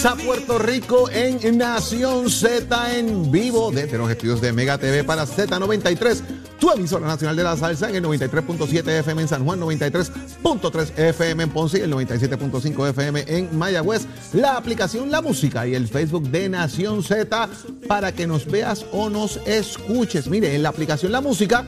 [0.00, 5.26] Comienza Puerto Rico en Nación Z en vivo desde los estudios de Mega TV para
[5.26, 6.20] Z93,
[6.60, 11.42] tu emisora nacional de la salsa en el 93.7 FM en San Juan, 93.3 FM
[11.42, 14.06] en Ponce el 97.5 FM en Mayagüez.
[14.34, 17.48] La aplicación La Música y el Facebook de Nación Z
[17.88, 20.28] para que nos veas o nos escuches.
[20.28, 21.66] Mire, en la aplicación La Música,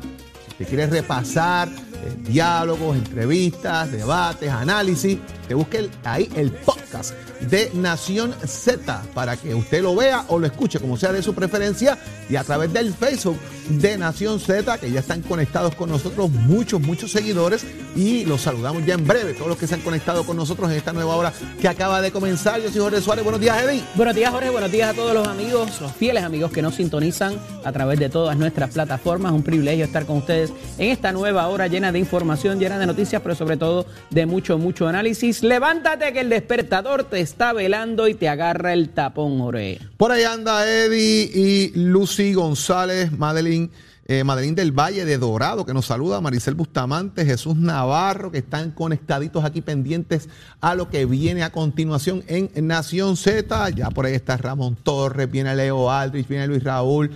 [0.57, 5.19] si quieres repasar eh, diálogos, entrevistas, debates, análisis,
[5.51, 10.47] te busque ahí el podcast de Nación Z para que usted lo vea o lo
[10.47, 13.37] escuche como sea de su preferencia y a través del Facebook
[13.69, 17.65] de Nación Z que ya están conectados con nosotros muchos, muchos seguidores
[17.97, 20.77] y los saludamos ya en breve, todos los que se han conectado con nosotros en
[20.77, 22.61] esta nueva hora que acaba de comenzar.
[22.61, 23.83] Yo soy Jorge Suárez, buenos días Eddie.
[23.97, 27.35] Buenos días Jorge, buenos días a todos los amigos, los fieles amigos que nos sintonizan
[27.65, 29.33] a través de todas nuestras plataformas.
[29.33, 33.21] Un privilegio estar con ustedes en esta nueva hora llena de información, llena de noticias,
[33.21, 35.40] pero sobre todo de mucho, mucho análisis.
[35.43, 39.79] Levántate que el despertador te está velando y te agarra el tapón, Jorge.
[39.97, 43.71] Por ahí anda Eddie y Lucy González, Madeline.
[44.07, 48.73] Eh, Madeline del Valle de Dorado, que nos saluda, Maricel Bustamante, Jesús Navarro, que están
[48.73, 50.29] conectaditos aquí pendientes
[50.61, 53.71] a lo que viene a continuación en Nación Z.
[53.71, 57.13] Ya por ahí está Ramón Torres, viene Leo Aldrich, viene Luis Raúl.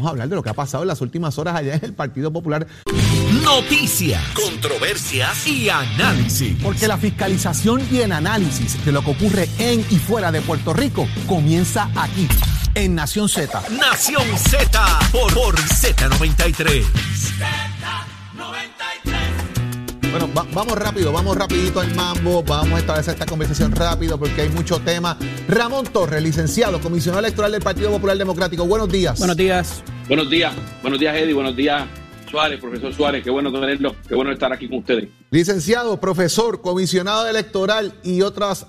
[0.00, 1.92] Vamos a hablar de lo que ha pasado en las últimas horas allá en el
[1.92, 2.66] Partido Popular.
[3.44, 6.56] Noticias, controversias y análisis.
[6.62, 10.72] Porque la fiscalización y el análisis de lo que ocurre en y fuera de Puerto
[10.72, 12.26] Rico comienza aquí,
[12.74, 13.62] en Nación Z.
[13.78, 16.86] Nación Z por, por Z93.
[20.10, 24.48] Bueno, vamos rápido, vamos rapidito al mambo, vamos a establecer esta conversación rápido porque hay
[24.48, 25.16] mucho tema.
[25.46, 28.66] Ramón Torres, licenciado, comisionado electoral del Partido Popular Democrático.
[28.66, 29.20] Buenos días.
[29.20, 29.84] Buenos días.
[30.08, 31.86] Buenos días, buenos días Eddie, buenos días
[32.28, 35.08] Suárez, profesor Suárez, qué bueno tenerlo, qué bueno estar aquí con ustedes.
[35.30, 38.66] Licenciado, profesor, comisionado electoral y otras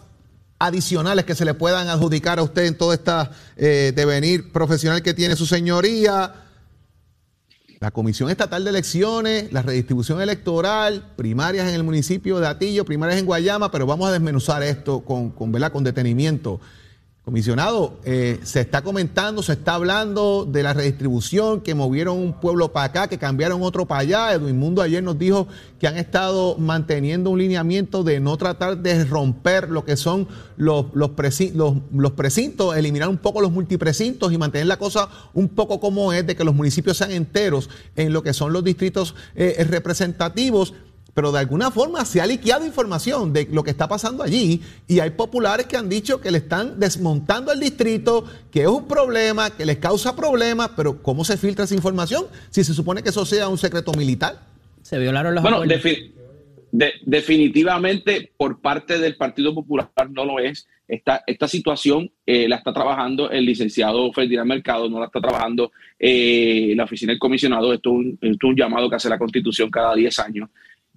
[0.60, 3.12] adicionales que se le puedan adjudicar a usted en todo este
[3.94, 6.36] devenir profesional que tiene su señoría
[7.82, 13.20] la Comisión Estatal de Elecciones, la redistribución electoral, primarias en el municipio de Atillo, primarias
[13.20, 16.62] en Guayama, pero vamos a desmenuzar esto con, con, con detenimiento.
[17.32, 22.74] Comisionado, eh, se está comentando, se está hablando de la redistribución, que movieron un pueblo
[22.74, 24.34] para acá, que cambiaron otro para allá.
[24.34, 25.48] Edwin Mundo ayer nos dijo
[25.80, 30.28] que han estado manteniendo un lineamiento de no tratar de romper lo que son
[30.58, 31.12] los, los,
[31.94, 36.28] los, precintos, eliminar un poco los multiprecintos y mantener la cosa un poco como es,
[36.28, 40.74] de que los municipios sean enteros en lo que son los distritos eh, representativos
[41.14, 45.00] pero de alguna forma se ha liqueado información de lo que está pasando allí y
[45.00, 49.50] hay populares que han dicho que le están desmontando el distrito, que es un problema,
[49.52, 53.26] que les causa problemas, pero ¿cómo se filtra esa información si se supone que eso
[53.26, 54.40] sea un secreto militar?
[54.82, 55.64] Se violaron los Bueno,
[56.72, 60.68] definitivamente por parte del Partido Popular no lo es.
[60.88, 65.72] Esta, esta situación eh, la está trabajando el licenciado Ferdinand Mercado, no la está trabajando
[65.98, 67.72] eh, la oficina del comisionado.
[67.74, 70.50] Esto es, esto es un llamado que hace la Constitución cada 10 años.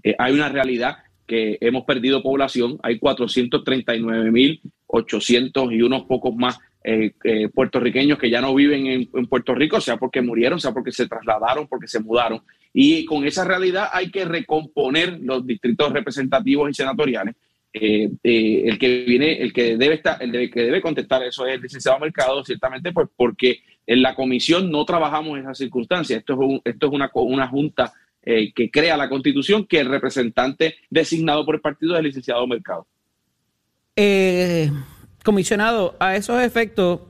[0.04, 7.12] Eh, hay una realidad que hemos perdido población, hay 439.800 y unos pocos más eh,
[7.25, 11.09] eh, puertorriqueños que ya no viven en, Puerto Rico, sea porque murieron, sea porque se
[11.09, 12.42] trasladaron, porque se mudaron.
[12.75, 17.34] Y con esa realidad hay que recomponer los distritos representativos y senatoriales.
[17.72, 21.98] el que viene, el que debe estar, el que debe contestar eso es el licenciado
[21.98, 26.19] Mercado, ciertamente, pues porque en la comisión no trabajamos esas circunstancias.
[26.19, 27.94] Esto es, esto es una, una junta
[28.26, 32.46] eh, que crea la constitución que el representante designado por el partido es el licenciado
[32.46, 32.86] Mercado.
[33.96, 34.70] Eh,
[35.22, 37.00] comisionado, a esos efectos,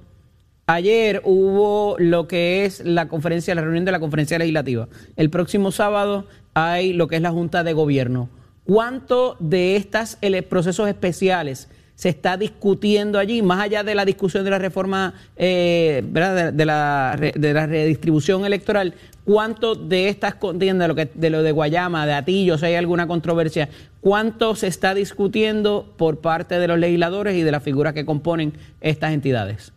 [0.67, 4.89] ayer hubo lo que es la conferencia, la reunión de la conferencia legislativa.
[5.17, 8.29] El próximo sábado hay lo que es la Junta de Gobierno.
[8.65, 10.19] ¿Cuánto de estos
[10.49, 16.03] procesos especiales se está discutiendo allí, más allá de la discusión de la reforma, eh,
[16.05, 18.95] De, la, de la redistribución electoral,
[19.25, 22.75] ¿cuánto de estas contiendas, de lo, que, de lo de Guayama, de Atillo, si hay
[22.75, 23.69] alguna controversia,
[24.01, 28.53] cuánto se está discutiendo por parte de los legisladores y de las figuras que componen
[28.81, 29.73] estas entidades?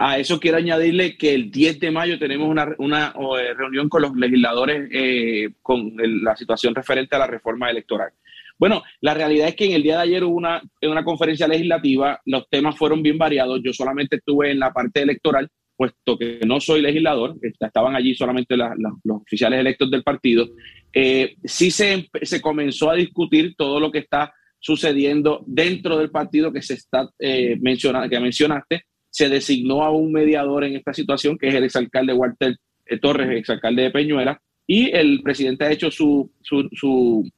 [0.00, 4.02] A eso quiero añadirle que el 10 de mayo tenemos una, una eh, reunión con
[4.02, 8.12] los legisladores eh, con la situación referente a la reforma electoral.
[8.58, 12.20] Bueno, la realidad es que en el día de ayer hubo una, una conferencia legislativa,
[12.24, 16.58] los temas fueron bien variados, yo solamente estuve en la parte electoral, puesto que no
[16.58, 20.48] soy legislador, estaban allí solamente los oficiales electos del partido,
[20.92, 26.52] eh, sí se, se, comenzó a discutir todo lo que está sucediendo dentro del partido
[26.52, 31.48] que se está eh, que mencionaste, se designó a un mediador en esta situación, que
[31.48, 32.56] es el exalcalde Walter
[32.86, 37.30] eh, Torres, exalcalde de Peñuela, y el presidente ha hecho su, su su,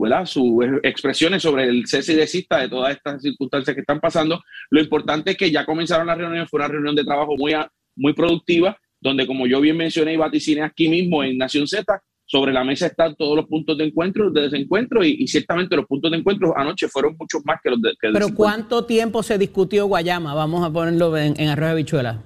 [0.00, 0.26] ¿verdad?
[0.26, 4.42] sus expresiones sobre el cese y desista de todas estas circunstancias que están pasando.
[4.70, 7.54] Lo importante es que ya comenzaron las reuniones, fue una reunión de trabajo muy,
[7.96, 12.52] muy productiva, donde como yo bien mencioné y vaticiné aquí mismo en Nación Z, sobre
[12.52, 16.18] la mesa están todos los puntos de encuentro, de desencuentro, y, ciertamente los puntos de
[16.18, 20.34] encuentro anoche fueron muchos más que los de que Pero ¿cuánto tiempo se discutió Guayama?
[20.34, 22.22] Vamos a ponerlo en, en arroz de bichuela.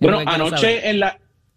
[0.00, 1.16] Bueno, anoche en la,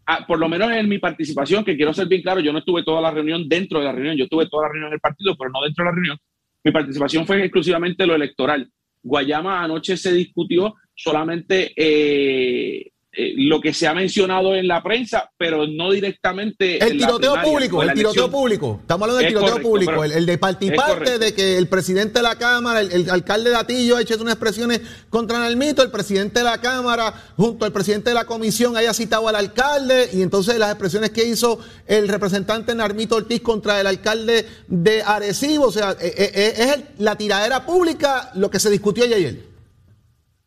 [0.10, 2.82] Ah, por lo menos en mi participación, que quiero ser bien claro, yo no estuve
[2.82, 5.52] toda la reunión dentro de la reunión, yo estuve toda la reunión del partido, pero
[5.52, 6.18] no dentro de la reunión.
[6.64, 8.72] Mi participación fue exclusivamente lo electoral.
[9.04, 15.32] Guayama anoche se discutió solamente eh, eh, lo que se ha mencionado en la prensa,
[15.40, 16.78] pero no directamente.
[16.78, 18.78] El tiroteo público, el tiroteo público.
[18.82, 22.80] Estamos hablando del tiroteo público, el, de partiparte de que el presidente de la Cámara,
[22.80, 26.62] el, alcalde de Atillo ha hecho unas expresiones contra el mito, el presidente de la
[26.62, 31.10] Cámara, junto al presidente de la comisión, haya citado al alcalde, y entonces las expresiones
[31.10, 36.54] que hizo el representante Narmito Ortiz contra el alcalde de Arecibo, o sea, eh, eh,
[36.56, 39.57] es la tiradera pública lo que se discutió ayer.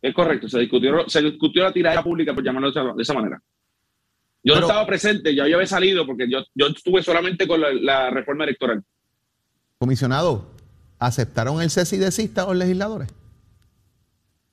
[0.03, 3.41] Es correcto, se discutió, se discutió la tirada pública, por llamarlo de esa, manera.
[4.43, 8.11] Yo no estaba presente, ya yo había salido porque yo, yo estuve solamente con la,
[8.11, 8.83] reforma electoral.
[9.79, 10.51] Comisionado,
[10.99, 13.13] ¿aceptaron el cese y desista los legisladores?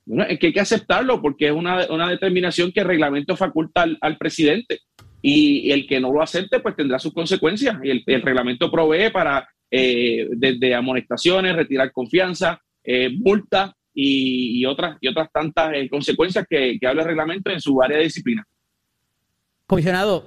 [0.04, 4.18] Bueno, es que hay que aceptarlo porque es una, determinación que el reglamento faculta al,
[4.18, 4.80] presidente
[5.22, 9.48] y, el que no lo acepte pues tendrá sus consecuencias y el, reglamento provee para
[9.70, 16.78] eh, desde amonestaciones, retirar confianza, eh, multa y, otras, y otras tantas eh, consecuencias que,
[16.86, 18.46] habla el reglamento en su área de disciplina.
[19.66, 20.24] Comisionado,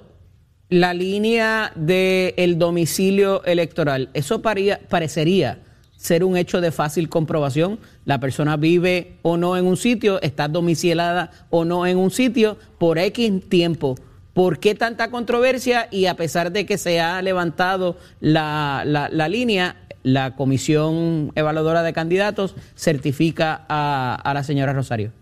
[0.68, 5.60] la línea del domicilio electoral, eso parecería
[5.96, 7.78] ser un hecho de fácil comprobación.
[8.04, 12.58] La persona vive o no en un sitio, está domiciliada o no en un sitio
[12.78, 13.94] por X tiempo.
[14.34, 15.88] ¿Por qué tanta controversia?
[15.90, 21.82] Y a pesar de que se ha levantado la, la, la línea, la comisión evaluadora
[21.82, 25.12] de candidatos certifica a, la señora Rosario?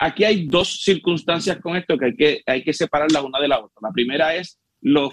[0.00, 3.58] Aquí hay dos circunstancias con esto que hay que, hay que separarlas una de la
[3.58, 3.74] otra.
[3.82, 5.10] La primera es lo,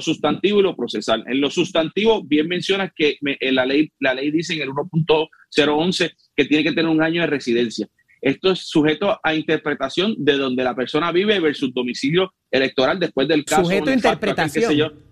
[0.00, 1.24] sustantivo y lo procesal.
[1.26, 6.44] En lo sustantivo, bien mencionas que la, ley, la ley dice en el 1.011 que
[6.46, 7.86] tiene que tener un año de residencia.
[8.20, 13.44] Esto es sujeto a interpretación de donde la persona vive versus domicilio electoral después del
[13.44, 13.64] caso.
[13.64, 15.09] Sujeto a interpretación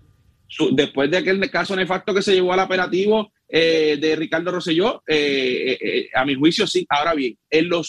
[0.71, 5.77] después de aquel caso nefacto que se llevó al operativo eh, de Ricardo Rosselló, eh,
[5.79, 6.85] eh, a mi juicio sí.
[6.89, 7.81] Ahora bien, en lo,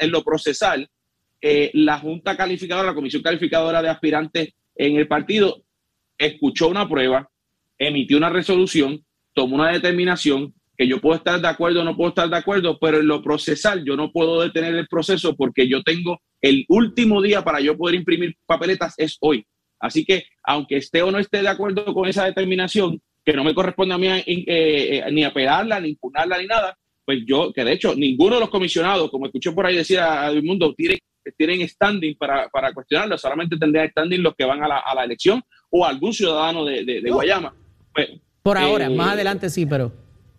[0.00, 0.88] en lo procesal,
[1.40, 5.62] la Junta Calificadora, la Comisión Calificadora de Aspirantes en el partido,
[6.18, 7.30] escuchó una prueba,
[7.78, 12.10] emitió una resolución, tomó una determinación que yo puedo estar de acuerdo o no puedo
[12.10, 15.82] estar de acuerdo, pero en lo procesal yo no puedo detener el proceso porque yo
[15.82, 19.46] tengo el último día para yo poder imprimir papeletas es hoy.
[19.78, 23.54] Así que, aunque esté o no esté de acuerdo con esa determinación, que no me
[23.54, 27.72] corresponde a mí eh, eh, ni apelarla, ni impugnarla, ni nada, pues yo, que de
[27.72, 30.98] hecho ninguno de los comisionados, como escuché por ahí decir a, el mundo, tienen,
[31.36, 35.84] tienen standing para, para cuestionarlo, solamente tendrían standing los que van a la, elección o
[35.84, 37.52] algún ciudadano de, Guayama.
[37.92, 38.10] Pues,
[38.44, 39.92] por ahora, más eh, adelante sí, pero...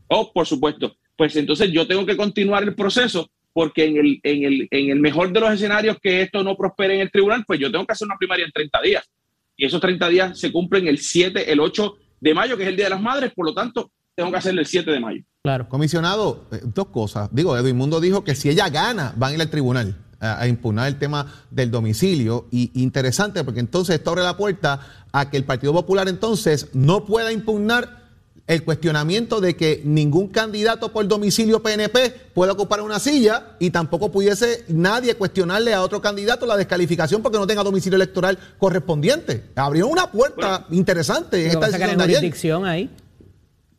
[0.07, 0.95] Oh, por supuesto.
[1.17, 4.99] Pues entonces yo tengo que continuar el proceso porque en el, en, el, en el
[4.99, 7.91] mejor de los escenarios que esto no prospere en el tribunal, pues yo tengo que
[7.91, 9.09] hacer una primaria en 30 días
[9.57, 12.75] y esos 30 días se cumplen el 7, el 8 de mayo, que es el
[12.75, 15.23] Día de las Madres, por lo tanto, tengo que hacerlo el 7 de mayo.
[15.43, 15.67] Claro.
[15.67, 17.29] Comisionado, eh, dos cosas.
[17.31, 20.87] Digo, Edwin Mundo dijo que si ella gana, van a ir al tribunal a, impugnar
[20.87, 22.47] el tema del domicilio.
[22.51, 24.79] Y interesante, porque entonces esto abre la puerta
[25.11, 28.06] a que el Partido Popular entonces no pueda impugnar
[28.47, 34.09] el cuestionamiento de que ningún candidato por domicilio PNP puede ocupar una silla y tampoco
[34.09, 39.43] pudiese nadie cuestionarle a otro candidato la descalificación porque no tenga domicilio electoral correspondiente.
[39.55, 41.69] Abrió una puerta interesante en esta
[42.07, 42.89] decisión ahí.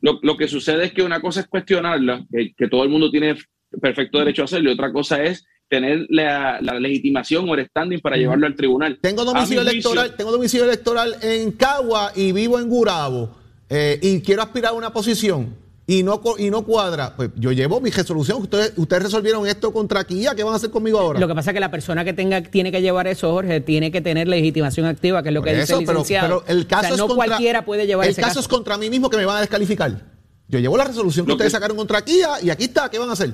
[0.01, 3.37] Lo, que sucede es que una cosa es cuestionarla, que, todo el mundo tiene
[3.81, 8.17] perfecto derecho a hacerlo, y otra cosa es tener la, legitimación o el standing para
[8.17, 8.99] llevarlo al tribunal.
[9.01, 14.43] Tengo domicilio electoral, tengo domicilio electoral en Cagua y vivo en Gurabo eh, y quiero
[14.43, 15.55] aspirar a una posición
[15.91, 18.43] y no, y no cuadra, pues yo llevo mi resolución.
[18.43, 21.19] Ustedes, ustedes resolvieron esto contra Kia, ¿qué van a hacer conmigo ahora?
[21.19, 23.91] Lo que pasa es que la persona que tenga tiene que llevar eso, Jorge, tiene
[23.91, 26.43] que tener legitimación activa, que es lo que dice el licenciado.
[26.45, 28.39] Pero, el caso no cualquiera puede llevar el caso.
[28.39, 30.19] es contra mí mismo que me van a descalificar.
[30.47, 33.13] Yo llevo la resolución que ustedes sacaron contra Kia y aquí está, ¿qué van a
[33.13, 33.33] hacer?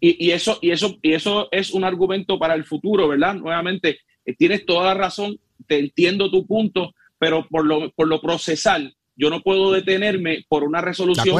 [0.00, 3.34] Y, eso, y, eso, y eso es un argumento para el futuro, ¿verdad?
[3.34, 8.20] Nuevamente, eh, tienes toda la razón, te entiendo tu punto, pero por lo, por lo
[8.20, 11.36] procesal, yo no puedo detenerme por una resolución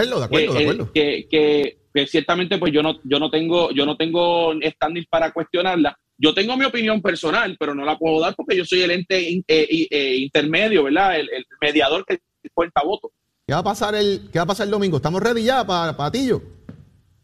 [0.92, 5.96] que, ciertamente pues yo no, yo no tengo, yo no tengo standing para cuestionarla.
[6.18, 9.28] Yo tengo mi opinión personal, pero no la puedo dar porque yo soy el ente
[9.28, 9.44] eh,
[9.90, 11.20] eh, intermedio, ¿verdad?
[11.20, 11.28] El,
[11.60, 12.18] mediador que
[12.54, 13.10] cuenta votos.
[13.46, 14.96] ¿Qué va a pasar el, qué va a pasar el domingo?
[14.96, 16.42] ¿Estamos ready ya para Patillo?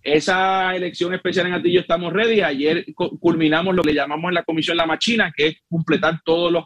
[0.02, 2.40] Esa elección especial en Atillo estamos ready.
[2.42, 6.64] Ayer culminamos lo que llamamos en la comisión La Machina, que es completar todos los,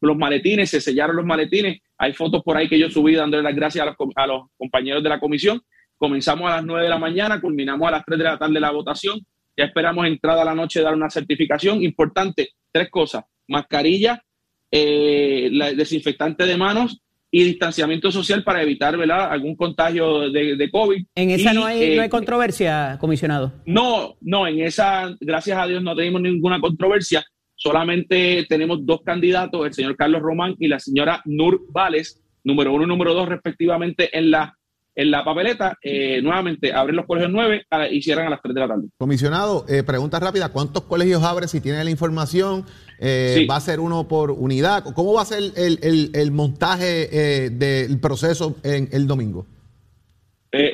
[0.00, 1.80] los, maletines, se sellaron los maletines.
[2.02, 5.02] Hay fotos por ahí que yo subí dándole las gracias a los, a los compañeros
[5.02, 5.60] de la comisión.
[5.98, 8.70] Comenzamos a las 9 de la mañana, culminamos a las 3 de la tarde la
[8.70, 9.20] votación.
[9.54, 11.82] Ya esperamos entrada a la noche dar una certificación.
[11.82, 13.24] Importante, tres cosas.
[13.48, 14.22] Mascarilla,
[14.70, 19.30] eh, desinfectante de manos y distanciamiento social para evitar ¿verdad?
[19.30, 21.04] algún contagio de, COVID.
[21.14, 23.52] ¿En esa no, hay, no hay eh, controversia, comisionado?
[23.66, 27.22] No, no, en esa, gracias a Dios, no tenemos ninguna controversia.
[27.62, 32.84] Solamente tenemos dos candidatos, el señor Carlos Román y la señora Nur Vales, número uno
[32.84, 34.56] y número dos respectivamente en la
[34.94, 38.60] en la papeleta, eh, nuevamente abren los colegios 9 y cierran a las 3 de
[38.60, 38.88] la tarde.
[38.98, 42.66] Comisionado, eh, pregunta rápida, ¿cuántos colegios abre si tiene la información?
[42.98, 44.84] Eh, ¿Va a ser uno por unidad?
[44.94, 49.46] ¿Cómo va a ser el, montaje del proceso en el domingo?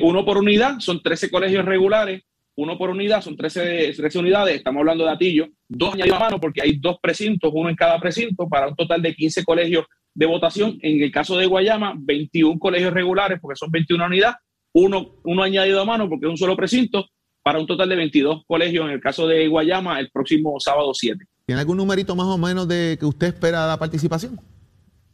[0.01, 2.23] uno por unidad, son 13 colegios regulares,
[2.57, 6.39] uno por unidad, son 13, 13 unidades, estamos hablando de Atillo, dos añadidos a mano
[6.39, 10.25] porque hay dos precintos, uno en cada precinto, para un total de 15 colegios de
[10.25, 10.77] votación.
[10.81, 14.37] En el caso de Guayama, 21 colegios regulares, porque son 21 unidades,
[14.73, 17.05] uno, uno añadido a mano, porque es un solo precinto,
[17.43, 21.23] para un total de 22 colegios en el caso de Guayama el próximo sábado 7.
[21.45, 24.37] ¿Tiene algún numerito más o menos de que usted espera la participación?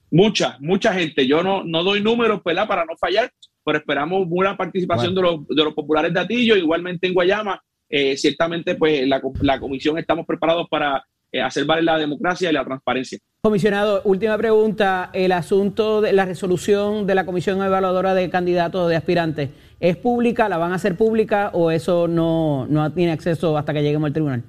[0.09, 1.27] Mucha, mucha gente.
[1.27, 2.67] Yo no, no doy números ¿verdad?
[2.67, 3.29] para no fallar,
[3.63, 7.61] pero esperamos buena participación de, los, de los populares de Atillo, igualmente en Guayama.
[7.89, 11.03] Eh, ciertamente, pues la, la comisión estamos preparados para
[11.33, 13.17] eh, hacer valer la democracia y la transparencia.
[13.41, 15.09] Comisionado, última pregunta.
[15.13, 20.47] El asunto de la resolución de la Comisión Evaluadora de Candidatos de Aspirantes, ¿es pública?
[20.47, 24.43] ¿La van a hacer pública o eso no, tiene acceso hasta que lleguemos al tribunal?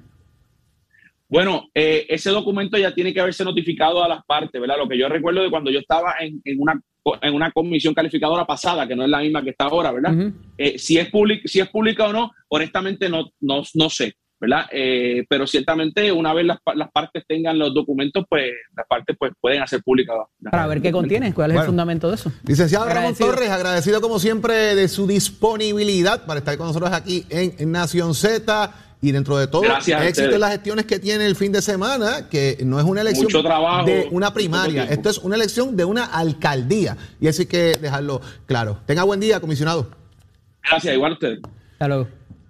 [1.27, 4.77] Bueno, eh, ese documento ya tiene que haberse notificado a las partes, ¿verdad?
[4.77, 6.79] Lo que yo recuerdo de cuando yo estaba en, una,
[7.21, 10.31] en una comisión calificadora pasada, que no es la misma que está ahora, ¿verdad?
[10.57, 11.09] Eh, si, es
[11.45, 14.15] si es pública o no, honestamente no, no, no sé.
[14.39, 14.65] ¿verdad?
[14.71, 16.59] Eh, pero ciertamente una vez las,
[16.91, 20.13] partes tengan los documentos, pues las partes pues pueden hacer pública.
[20.51, 22.31] Para ver qué contiene, cuál es el fundamento de eso.
[22.45, 27.71] Licenciado Ramón Torres, agradecido como siempre de su disponibilidad para estar con nosotros aquí en,
[27.71, 28.71] Nación Z.
[29.01, 32.27] Y dentro de todo, Gracias éxito en las gestiones que tiene el fin de semana,
[32.29, 33.27] que no es una elección
[33.85, 36.97] de una primaria, esto es una elección de una alcaldía.
[37.19, 38.79] Y hay que dejarlo claro.
[38.85, 39.89] Tenga buen día, comisionado.
[40.63, 41.39] Gracias, igual a ustedes.
[41.73, 42.07] Hasta luego.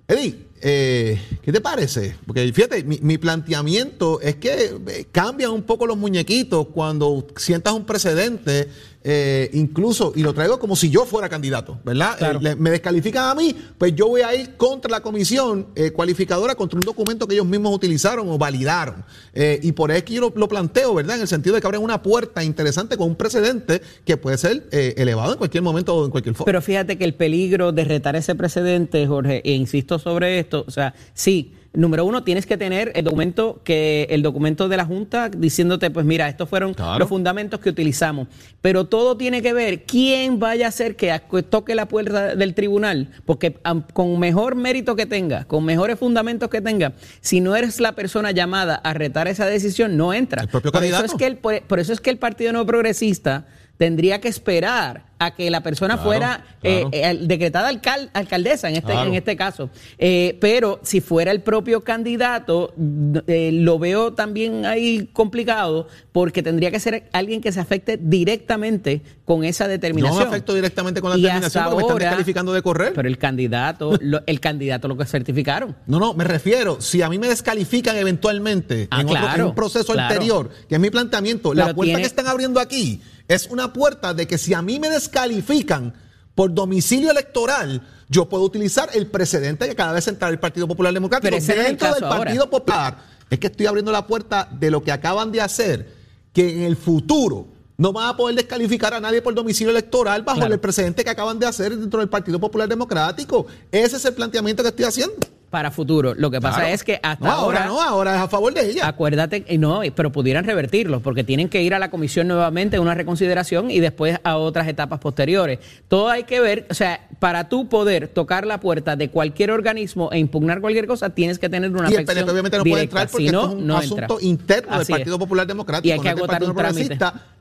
[0.07, 2.15] Eddie, eh, ¿qué te parece?
[2.25, 7.85] Porque fíjate, mi, planteamiento es que eh, cambian un poco los muñequitos cuando sientas un
[7.85, 8.69] precedente
[9.07, 12.39] eh, incluso, y lo traigo como si yo fuera candidato, ¿verdad?
[12.43, 16.55] Eh, me descalifican a mí, pues yo voy a ir contra la comisión eh, cualificadora,
[16.55, 19.05] contra un documento que ellos mismos utilizaron o validaron.
[19.35, 21.17] y por eso es que yo lo, planteo, ¿verdad?
[21.17, 24.67] En el sentido de que abren una puerta interesante con un precedente que puede ser
[24.71, 26.45] elevado en cualquier momento o en cualquier forma.
[26.45, 30.71] Pero fíjate que el peligro de retar ese precedente, Jorge, e insisto sobre esto, o
[30.71, 35.29] sea, sí número uno, tienes que tener el documento que el documento de la Junta
[35.29, 38.27] diciéndote, pues mira, estos fueron los fundamentos que utilizamos.
[38.61, 41.13] Pero todo tiene que ver quién vaya a hacer que
[41.49, 43.57] toque la puerta del tribunal, porque
[43.93, 48.31] con mejor mérito que tenga, con mejores fundamentos que tenga, si no eres la persona
[48.31, 50.43] llamada a retar esa decisión, no entra.
[50.43, 53.45] El propio por Eso es que el, por eso es que el Partido No Progresista
[53.77, 59.13] tendría que esperar a que la persona fuera eh, eh, decretada alcaldesa en este, en
[59.13, 59.69] este caso.
[59.97, 66.79] Eh, pero si fuera el propio candidato, lo veo también ahí complicado porque tendría que
[66.79, 70.19] ser alguien que se afecte directamente con esa determinación.
[70.19, 72.93] No me afecto directamente con la determinación porque me están descalificando de correr.
[72.93, 75.75] Pero el candidato, el candidato lo que certificaron.
[75.87, 80.49] No, no, me refiero, si a mí me descalifican eventualmente ah, en, un proceso anterior,
[80.67, 84.37] que es mi planteamiento, la puerta que están abriendo aquí es una puerta de que
[84.37, 85.93] si a mí me descalifican
[86.35, 90.93] por domicilio electoral, yo puedo utilizar el precedente que cada vez entra el Partido Popular
[90.93, 92.97] Democrático dentro del Partido Popular.
[93.29, 95.91] Es que estoy abriendo la puerta de lo que acaban de hacer,
[96.33, 100.45] que en el futuro no van a poder descalificar a nadie por domicilio electoral bajo
[100.45, 103.47] el precedente que acaban de hacer dentro del Partido Popular Democrático.
[103.71, 105.15] Ese es el planteamiento que estoy haciendo
[105.55, 106.13] para futuro.
[106.15, 108.85] Lo que pasa es que hasta ahora, no, ahora es a favor de ella.
[108.85, 112.93] Acuérdate, no, pero pudieran revertirlo porque tienen que ir a la comisión nuevamente a una
[112.93, 115.59] reconsideración y después a otras etapas posteriores.
[115.87, 120.09] Todo hay que ver, o sea, para tú poder tocar la puerta de cualquier organismo
[120.11, 123.07] e impugnar cualquier cosa, tienes que tener una y el PNP obviamente no puede entrar
[123.07, 125.87] porque es un asunto interno del Partido Popular Democrático.
[125.87, 126.97] Y hay que agotar un trámite.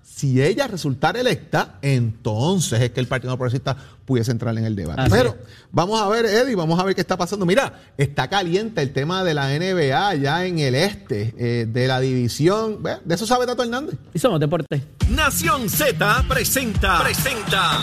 [0.07, 5.01] Si ella resultara electa, entonces es que el Partido Progresista pudiese entrar en el debate.
[5.01, 5.37] Así Pero es.
[5.73, 7.47] vamos a ver, Eddie, vamos a ver qué está pasando.
[7.47, 12.01] Mira, está caliente el tema de la NBA ya en el este, eh, de la
[12.01, 12.83] división.
[13.05, 13.97] De eso sabe Tato Hernández.
[14.13, 14.83] Y somos deporte.
[15.09, 17.79] Nación Z presenta, presenta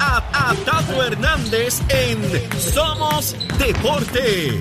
[0.00, 2.18] a, a Tato Hernández en
[2.60, 4.58] Somos Deporte.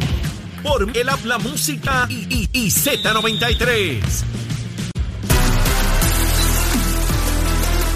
[0.64, 4.00] Por el habla música y, y- y Z93.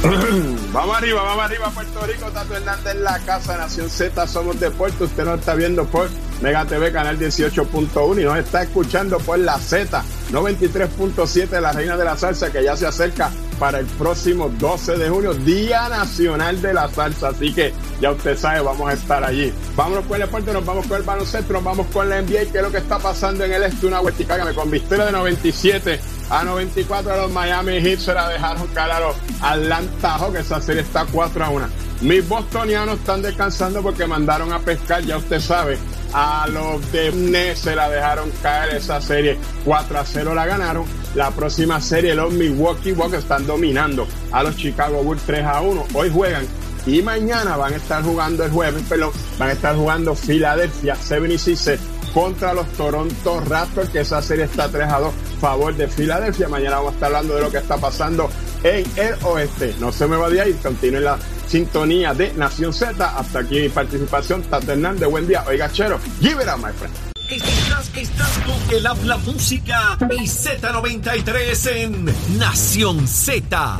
[0.71, 2.25] Vamos arriba, vamos arriba, Puerto Rico.
[2.31, 4.27] Tato Hernández la casa Nación Z.
[4.27, 5.05] Somos Deporte.
[5.05, 6.09] Usted nos está viendo por
[6.41, 12.03] Mega TV, canal 18.1 y nos está escuchando por la Z 93.7, la reina de
[12.03, 16.73] la salsa, que ya se acerca para el próximo 12 de junio, Día Nacional de
[16.73, 17.29] la Salsa.
[17.29, 19.53] Así que ya usted sabe, vamos a estar allí.
[19.75, 22.57] Vámonos con el deporte, nos vamos con el baloncesto, nos vamos con la NBA, que
[22.57, 23.87] es lo que está pasando en el este.
[23.87, 28.91] Una vueltica con victoria de 97 a 94 los Miami Heat se la dejaron caer
[28.91, 30.39] a los Atlanta Hawks.
[30.39, 31.67] Esa serie está 4 a 1.
[32.01, 35.77] Mis bostonianos están descansando porque mandaron a pescar, ya usted sabe.
[36.13, 40.85] A los de se la dejaron caer esa serie 4 a 0 la ganaron.
[41.13, 45.85] La próxima serie los Milwaukee Bucks están dominando a los Chicago Bulls 3 a 1.
[45.93, 46.45] Hoy juegan
[46.85, 51.79] y mañana van a estar jugando el jueves, perdón, van a estar jugando Philadelphia 76
[52.15, 56.47] contra los Toronto Raptors, que esa serie está 3 a 2 favor de Filadelfia.
[56.47, 58.29] Mañana vamos a estar hablando de lo que está pasando
[58.63, 59.75] en el oeste.
[59.81, 63.05] No se me va de ahí, continúen la sintonía de Nación Z.
[63.05, 64.43] Hasta aquí mi participación.
[64.43, 65.43] Tato Hernández, buen día.
[65.45, 66.95] Oiga, chero, give it up, my friend.
[67.27, 72.05] Estás con el habla música y Z93 en
[72.37, 73.77] Nación Z.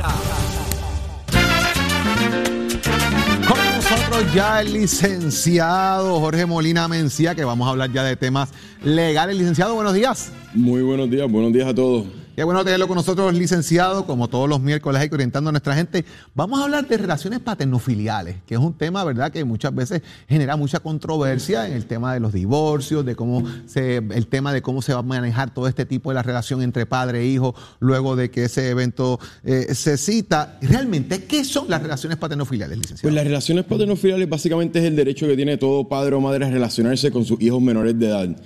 [4.22, 8.50] ya el licenciado Jorge Molina Mencía, que vamos a hablar ya de temas
[8.82, 9.36] legales.
[9.36, 10.32] Licenciado, buenos días.
[10.54, 12.06] Muy buenos días, buenos días a todos.
[12.36, 16.04] Qué bueno tenerlo con nosotros, licenciado, como todos los miércoles orientando a nuestra gente.
[16.34, 20.54] Vamos a hablar de relaciones paternofiliales, que es un tema, ¿verdad?, que muchas veces genera
[20.56, 24.82] mucha controversia en el tema de los divorcios, de cómo se, el tema de cómo
[24.82, 28.16] se va a manejar todo este tipo de la relación entre padre e hijo luego
[28.16, 30.58] de que ese evento eh, se cita.
[30.60, 33.00] Realmente, ¿qué son las relaciones paternofiliales, licenciado?
[33.00, 36.50] Pues las relaciones paternofiliales básicamente es el derecho que tiene todo padre o madre a
[36.50, 38.36] relacionarse con sus hijos menores de edad.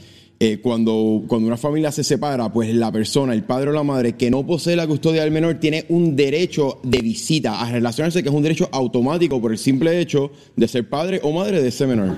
[0.42, 4.14] Eh, cuando, cuando una familia se separa, pues la persona, el padre o la madre
[4.14, 8.30] que no posee la custodia del menor tiene un derecho de visita a relacionarse, que
[8.30, 11.86] es un derecho automático por el simple hecho de ser padre o madre de ese
[11.86, 12.16] menor.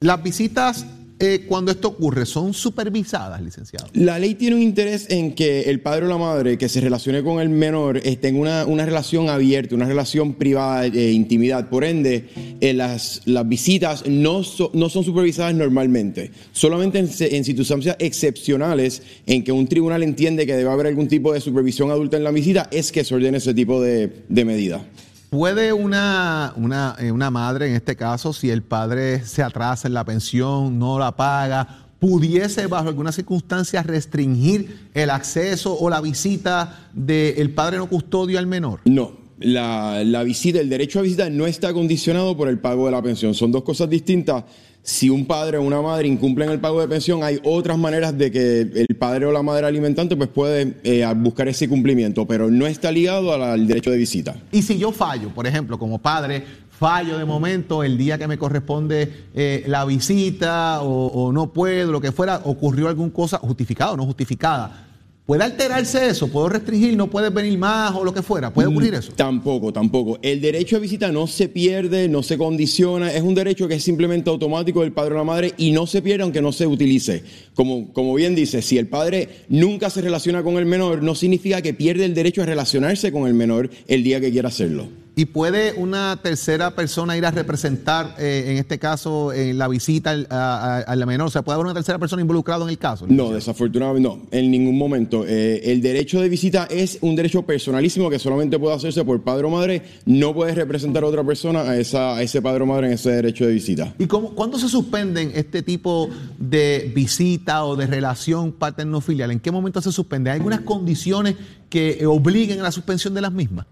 [0.00, 0.86] Las visitas,
[1.20, 3.86] eh, cuando esto ocurre, son supervisadas, licenciado.
[3.92, 7.22] La ley tiene un interés en que el padre o la madre que se relacione
[7.22, 11.68] con el menor eh, tenga una, una relación abierta, una relación privada, eh, intimidad.
[11.68, 12.28] Por ende,
[12.60, 16.30] eh, las, las visitas no, no son supervisadas normalmente.
[16.52, 21.32] Solamente en, en circunstancias excepcionales en que un tribunal entiende que debe haber algún tipo
[21.32, 24.82] de supervisión adulta en la visita es que se ordene ese tipo de, de medida.
[25.30, 29.94] ¿Puede una, una, eh, una madre, en este caso, si el padre se atrasa en
[29.94, 36.88] la pensión, no la paga, pudiese bajo alguna circunstancia restringir el acceso o la visita
[36.92, 38.80] del padre no custodio al menor?
[38.86, 42.92] No, la, la visita, el derecho a visita no está condicionado por el pago de
[42.92, 43.32] la pensión.
[43.32, 44.42] Son dos cosas distintas.
[44.82, 48.30] Si un padre o una madre incumplen el pago de pensión, hay otras maneras de
[48.30, 52.66] que el padre o la madre alimentante pues puede eh, buscar ese cumplimiento, pero no
[52.66, 54.36] está ligado al, derecho de visita.
[54.52, 58.38] Y si yo fallo, por ejemplo, como padre, fallo de momento el día que me
[58.38, 63.92] corresponde eh, la visita o, o no puedo, lo que fuera, ocurrió alguna cosa justificada
[63.92, 64.89] o no justificada.
[65.30, 66.26] ¿Puede alterarse eso?
[66.26, 66.96] ¿Puedo restringir?
[66.96, 68.52] ¿No puedes venir más o lo que fuera?
[68.52, 69.12] ¿Puede ocurrir eso?
[69.14, 70.18] Tampoco, tampoco.
[70.22, 73.84] El derecho a visita no se pierde, no se condiciona, es un derecho que es
[73.84, 77.22] simplemente automático del padre o la madre y no se pierde aunque no se utilice.
[77.54, 81.62] Como, como bien dice, si el padre nunca se relaciona con el menor, no significa
[81.62, 84.88] que pierde el derecho a relacionarse con el menor el día que quiera hacerlo.
[85.16, 90.10] ¿Y puede una tercera persona ir a representar, eh, en este caso, en la visita
[90.10, 91.26] al, a- a- al menor?
[91.26, 93.06] O sea, ¿puede haber una tercera persona involucrada en el caso?
[93.08, 95.24] No, desafortunadamente no, en ningún momento.
[95.26, 99.44] Eh, el derecho de visita es un derecho personalísimo que solamente puede hacerse por padre
[99.46, 99.82] o madre.
[100.06, 103.10] No puedes representar a otra persona a, esa, a ese padre o madre en ese
[103.10, 103.92] derecho de visita.
[103.98, 109.32] ¿Y cómo, cuándo se suspenden este tipo de visita o de relación paterno-filial?
[109.32, 110.30] ¿En qué momento se suspende?
[110.30, 111.34] ¿Hay algunas condiciones
[111.68, 113.66] que obliguen a la suspensión de las mismas?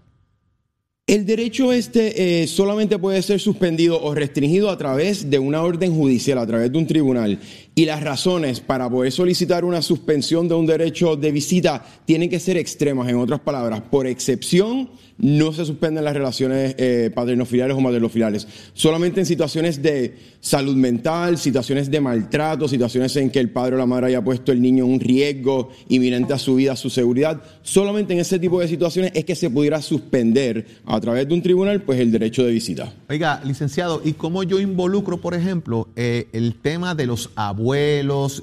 [1.09, 5.91] El derecho este eh, solamente puede ser suspendido o restringido a través de una orden
[5.91, 7.39] judicial, a través de un tribunal.
[7.79, 12.37] Y las razones para poder solicitar una suspensión de un derecho de visita tienen que
[12.37, 13.07] ser extremas.
[13.07, 18.47] En otras palabras, por excepción, no se suspenden las relaciones eh, paternofiliales o maternofiliales.
[18.73, 23.77] Solamente en situaciones de salud mental, situaciones de maltrato, situaciones en que el padre o
[23.77, 26.89] la madre haya puesto el niño en un riesgo inminente a su vida, a su
[26.89, 27.41] seguridad.
[27.61, 31.41] Solamente en ese tipo de situaciones es que se pudiera suspender a través de un
[31.41, 32.93] tribunal pues el derecho de visita.
[33.09, 37.68] Oiga, licenciado, ¿y cómo yo involucro, por ejemplo, eh, el tema de los abuelos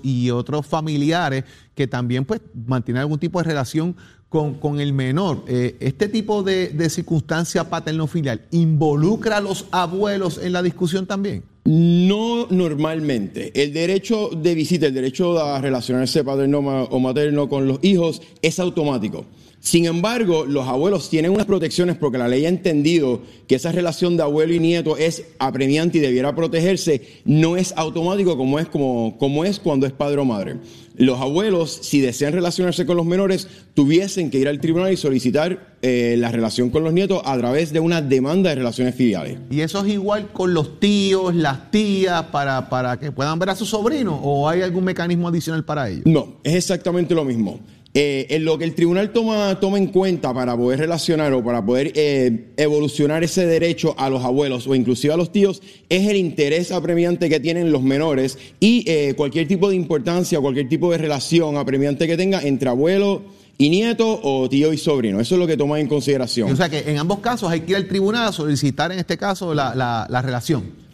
[0.03, 3.97] y otros familiares que también pues mantienen algún tipo de relación
[4.29, 5.45] con, el menor.
[5.49, 11.43] Eh, ¿Este tipo de, de circunstancia paterno-filial involucra a los abuelos en la discusión también?
[11.65, 13.51] No normalmente.
[13.61, 18.61] El derecho de visita, el derecho a relacionarse paterno o materno con los hijos es
[18.61, 19.25] automático.
[19.66, 24.16] Sin embargo, los abuelos tienen unas protecciones porque la ley ha entendido que esa relación
[24.16, 27.02] de abuelo y nieto es apremiante y debiera protegerse.
[27.24, 30.59] No es automático como es, como, como es cuando es padre o madre
[30.96, 35.76] los abuelos, si desean relacionarse con los menores, tuviesen que ir al tribunal y solicitar
[35.83, 39.38] eh, la relación con los nietos a través de una demanda de relaciones filiales.
[39.50, 43.57] ¿Y eso es igual con los tíos, las tías, para, para que puedan ver a
[43.57, 44.16] su sobrino?
[44.22, 46.02] ¿O hay algún mecanismo adicional para ello?
[46.07, 47.61] No, es exactamente lo mismo.
[47.99, 51.65] Eh, en lo que el tribunal toma, toma en cuenta para poder relacionar o para
[51.65, 56.17] poder eh, evolucionar ese derecho a los abuelos o inclusive a los tíos es el
[56.17, 60.93] interés apremiante que tienen los menores y eh, cualquier tipo de importancia o cualquier tipo
[60.93, 63.23] de relación apremiante que tenga entre abuelo
[63.57, 65.19] y nieto o tío y sobrino.
[65.19, 66.53] Eso es lo que toma en consideración.
[66.53, 69.17] O sea que en ambos casos hay que ir al tribunal a solicitar en este
[69.17, 70.86] caso la, la relación.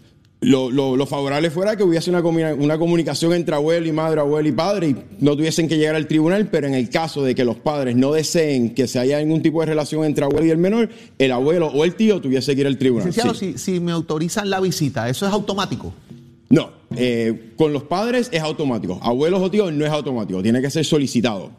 [0.42, 4.88] Lo, favorable fuera que hubiese una, una, comunicación entre abuelo y madre, abuelo y padre
[4.88, 7.94] y no tuviesen que llegar al tribunal, pero en el caso de que los padres
[7.94, 11.30] no deseen que se haya ningún tipo de relación entre abuelo y el menor, el
[11.30, 13.06] abuelo o el tío tuviese que ir al tribunal.
[13.06, 15.94] Licenciado, si, me autorizan la visita, ¿eso es automático?
[16.48, 18.98] No, eh, con los padres es automático.
[19.00, 21.50] Abuelos o tíos no es automático, tiene que ser solicitado.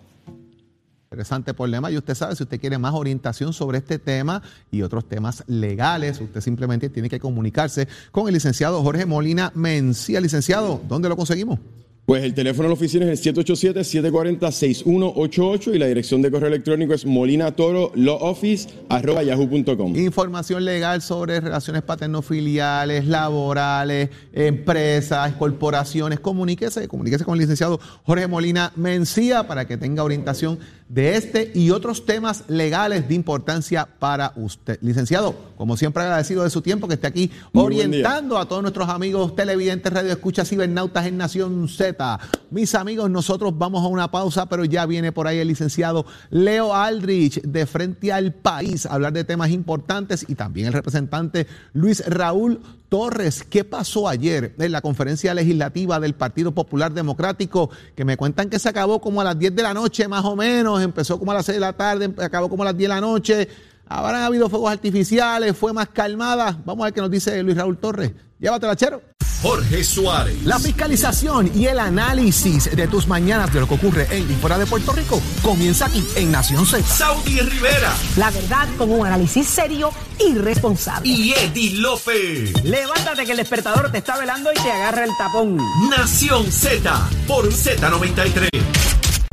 [1.14, 5.08] Interesante problema y usted sabe, si usted quiere más orientación sobre este tema y otros
[5.08, 10.20] temas legales, usted simplemente tiene que comunicarse con el licenciado Jorge Molina Mencía.
[10.20, 11.60] Licenciado, ¿dónde lo conseguimos?
[12.06, 16.94] Pues el teléfono de la oficina es el 787-740-6188 y la dirección de correo electrónico
[16.94, 19.96] es molinatoro.lawoffice.yahoo.com.
[19.96, 26.20] Información legal sobre relaciones paterno-filiales, laborales, empresas, corporaciones.
[26.20, 31.72] Comuníquese, comuníquese con el licenciado Jorge Molina Mencía para que tenga orientación de este y
[31.72, 34.78] otros temas legales de importancia para usted.
[34.82, 39.36] Licenciado, como siempre agradecido de su tiempo que esté aquí orientando a todos nuestros amigos
[39.36, 42.20] televidentes, radio escucha, cibernautas en Nación Z.
[42.52, 46.74] Mis amigos, nosotros vamos a una pausa, pero ya viene por ahí el licenciado Leo
[46.74, 52.06] Aldrich de Frente al País a hablar de temas importantes y también el representante Luis
[52.06, 52.60] Raúl
[52.94, 57.72] Torres, ¿qué pasó ayer en la conferencia legislativa del Partido Popular Democrático?
[57.96, 60.36] Que me cuentan que se acabó como a las 10 de la noche, más o
[60.36, 62.96] menos, empezó como a las 6 de la tarde, acabó como a las 10 de
[62.96, 63.48] la noche.
[63.88, 66.58] Habrán habido fuegos artificiales, fue más calmada.
[66.66, 68.12] Vamos a ver qué nos dice Luis Raúl Torres.
[68.40, 69.02] Llévatela, chero.
[69.44, 70.42] Jorge Suárez.
[70.46, 74.58] La fiscalización y el análisis de tus mañanas de lo que ocurre en y fuera
[74.58, 76.82] de Puerto Rico comienza aquí en Nación Z.
[76.88, 77.94] Saudi Rivera.
[78.16, 81.10] La verdad con un análisis serio y responsable.
[81.10, 82.64] Y Eddie López.
[82.64, 85.58] Levántate que el despertador te está velando y te agarra el tapón.
[85.90, 88.48] Nación Z por Z93.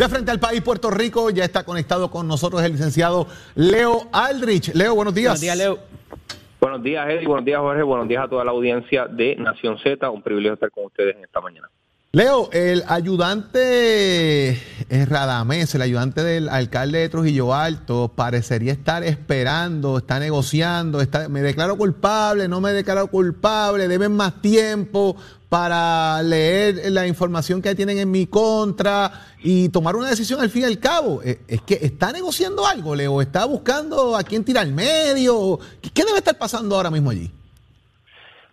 [0.00, 4.72] De frente al país, Puerto Rico, ya está conectado con nosotros el licenciado Leo Aldrich.
[4.72, 5.32] Leo, buenos días.
[5.32, 5.78] Buenos días, Leo.
[6.58, 7.26] Buenos días, Eddie.
[7.26, 7.82] Buenos días, Jorge.
[7.82, 10.08] Buenos días a toda la audiencia de Nación Z.
[10.08, 11.68] Un privilegio estar con ustedes en esta mañana.
[12.12, 14.58] Leo, el ayudante
[14.88, 21.42] Radamés, el ayudante del alcalde de Trujillo Alto, parecería estar esperando, está negociando, está, me
[21.42, 25.14] declaro culpable, no me declaro culpable, deben más tiempo
[25.50, 29.10] para leer la información que tienen en mi contra
[29.42, 31.20] y tomar una decisión al fin y al cabo.
[31.24, 35.58] Eh, es que está negociando algo, Leo, está buscando a quién tirar medio.
[35.92, 37.28] ¿Qué debe estar pasando ahora mismo allí?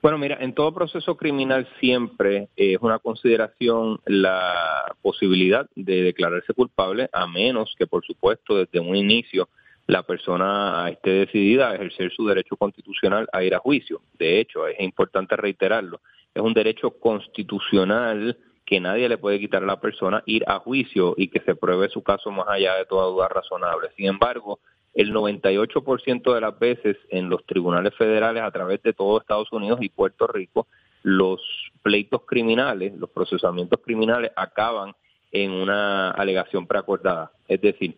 [0.01, 7.09] Bueno, mira, en todo proceso criminal siempre es una consideración la posibilidad de declararse culpable,
[7.13, 9.49] a menos que, por supuesto, desde un inicio
[9.87, 14.01] la persona esté decidida a ejercer su derecho constitucional a ir a juicio.
[14.19, 16.01] De hecho, es importante reiterarlo
[16.37, 21.15] es un derecho constitucional que nadie le puede quitar a la persona ir a juicio
[21.17, 23.89] y que se pruebe su caso más allá de toda duda razonable.
[23.95, 24.59] Sin embargo,
[24.93, 29.79] el 98% de las veces en los tribunales federales a través de todo Estados Unidos
[29.81, 30.67] y Puerto Rico,
[31.01, 31.41] los
[31.81, 34.93] pleitos criminales, los procesamientos criminales acaban
[35.31, 37.31] en una alegación preacordada.
[37.47, 37.97] Es decir,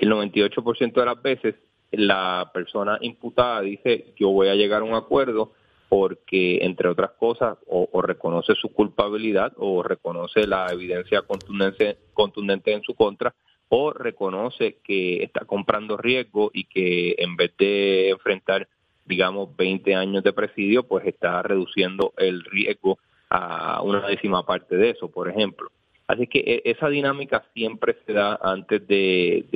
[0.00, 1.54] el 98% de las veces
[1.92, 5.52] la persona imputada dice yo voy a llegar a un acuerdo
[5.90, 12.82] porque, entre otras cosas, o, reconoce su culpabilidad o reconoce la evidencia contundente, contundente en
[12.82, 13.34] su contra,
[13.68, 18.68] o reconoce que está comprando riesgo y que en vez de enfrentar,
[19.04, 24.90] digamos, 20 años de presidio, pues está reduciendo el riesgo a una décima parte de
[24.90, 25.72] eso, por ejemplo.
[26.10, 29.46] Así que e, esa dinámica siempre se da antes de,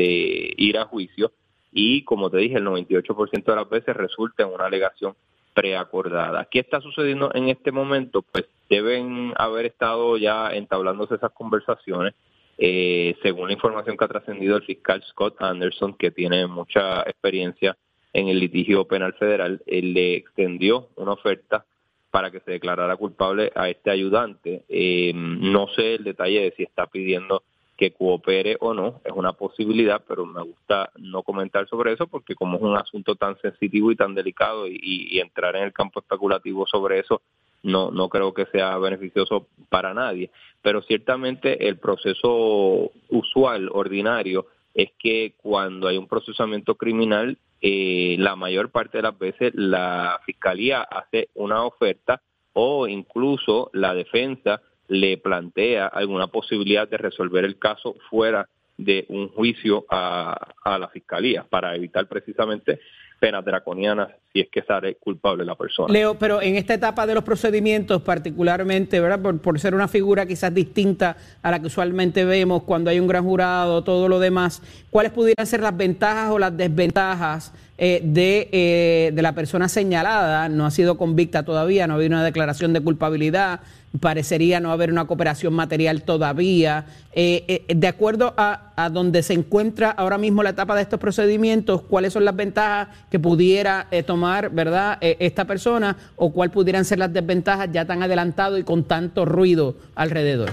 [0.56, 1.32] ir a juicio
[1.72, 5.16] y, como te dije, el 98% de las veces resulta en una alegación
[5.52, 6.46] preacordada.
[6.48, 8.22] ¿Qué está sucediendo en este momento?
[8.22, 12.14] Pues deben haber estado ya entablándose esas conversaciones.
[12.56, 17.76] Eh, según la información que ha trascendido el fiscal Scott Anderson, que tiene mucha experiencia
[18.12, 21.66] en el litigio penal federal, le extendió una oferta
[22.14, 24.62] para que se declarara culpable a este ayudante.
[24.68, 27.42] Eh, no sé el detalle de si está pidiendo
[27.76, 32.36] que coopere o no, es una posibilidad, pero me gusta no comentar sobre eso porque
[32.36, 36.68] como es un asunto tan sensitivo y tan delicado y, entrar en el campo especulativo
[36.68, 37.20] sobre eso
[37.64, 40.30] no, no creo que sea beneficioso para nadie.
[40.62, 48.36] Pero ciertamente el proceso usual, ordinario, es que cuando hay un procesamiento criminal eh, la
[48.36, 52.20] mayor parte de las veces la fiscalía hace una oferta
[52.52, 59.28] o incluso la defensa le plantea alguna posibilidad de resolver el caso fuera de un
[59.30, 62.80] juicio a, a la fiscalía para evitar precisamente
[63.24, 65.90] penas draconianas si es que sale culpable la persona.
[65.90, 69.22] Leo, pero en esta etapa de los procedimientos, particularmente, ¿verdad?
[69.22, 73.06] Por, por, ser una figura quizás distinta a la que usualmente vemos cuando hay un
[73.06, 74.60] gran jurado, todo lo demás,
[74.90, 80.48] ¿cuáles pudieran ser las ventajas o las desventajas eh, de, eh, de la persona señalada?
[80.48, 83.60] No ha sido convicta todavía, no ha habido una declaración de culpabilidad
[84.00, 86.86] parecería no haber una cooperación material todavía.
[87.12, 90.98] Eh, eh, de acuerdo a, a, donde se encuentra ahora mismo la etapa de estos
[90.98, 96.84] procedimientos, ¿cuáles son las ventajas que pudiera eh, tomar verdad esta persona o cuáles pudieran
[96.84, 100.50] ser las desventajas ya tan adelantado y con tanto ruido alrededor?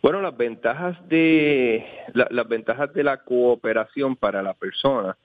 [0.00, 5.16] Bueno, las ventajas de las ventajas de la cooperación para la persona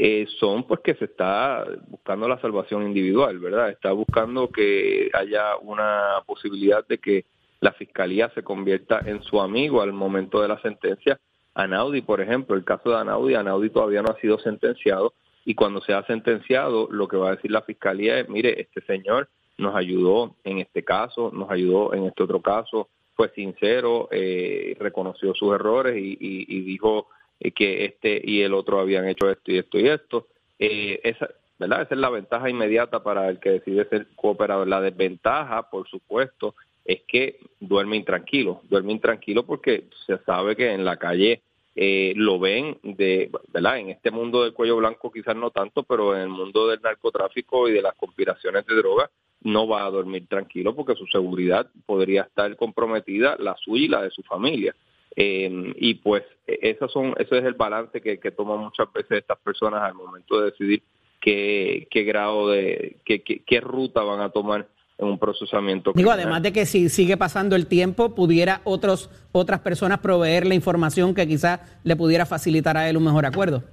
[0.00, 3.70] eh, son pues que se está buscando la salvación individual, ¿verdad?
[3.70, 7.24] Está buscando que haya una posibilidad de que
[7.58, 11.18] la fiscalía se convierta en su amigo al momento de la sentencia.
[11.52, 15.80] Anaudi, por ejemplo, el caso de Anaudi, Anaudi todavía no ha sido sentenciado y cuando
[15.80, 20.36] sea sentenciado lo que va a decir la fiscalía es, mire, este señor nos ayudó
[20.44, 25.96] en este caso, nos ayudó en este otro caso, fue sincero, eh, reconoció sus errores
[25.96, 30.26] y, y dijo que este y el otro habían hecho esto y esto y esto.
[30.58, 31.82] Eh, esa, ¿verdad?
[31.82, 34.66] esa es la ventaja inmediata para el que decide ser cooperador.
[34.66, 38.62] La desventaja, por supuesto, es que duerme intranquilo.
[38.68, 41.42] Duerme intranquilo porque se sabe que en la calle
[41.76, 43.78] eh, lo ven de, ¿verdad?
[43.78, 47.68] En este mundo del cuello blanco quizás no tanto, pero en el mundo del narcotráfico
[47.68, 49.10] y de las conspiraciones de droga
[49.42, 54.02] no va a dormir tranquilo porque su seguridad podría estar comprometida, la suya y la
[54.02, 54.74] de su familia.
[55.20, 59.18] Eh, y pues e, esos son, eso es el balance que, que toman muchas veces
[59.18, 60.82] estas personas al momento de decidir
[61.20, 65.90] qué, qué grado de, qué, qué, ruta van a tomar en un procesamiento.
[65.92, 70.54] Digo, además de que si sigue pasando el tiempo, pudiera otros, otras personas proveer la
[70.54, 73.64] información que quizás le pudiera facilitar a él un mejor acuerdo.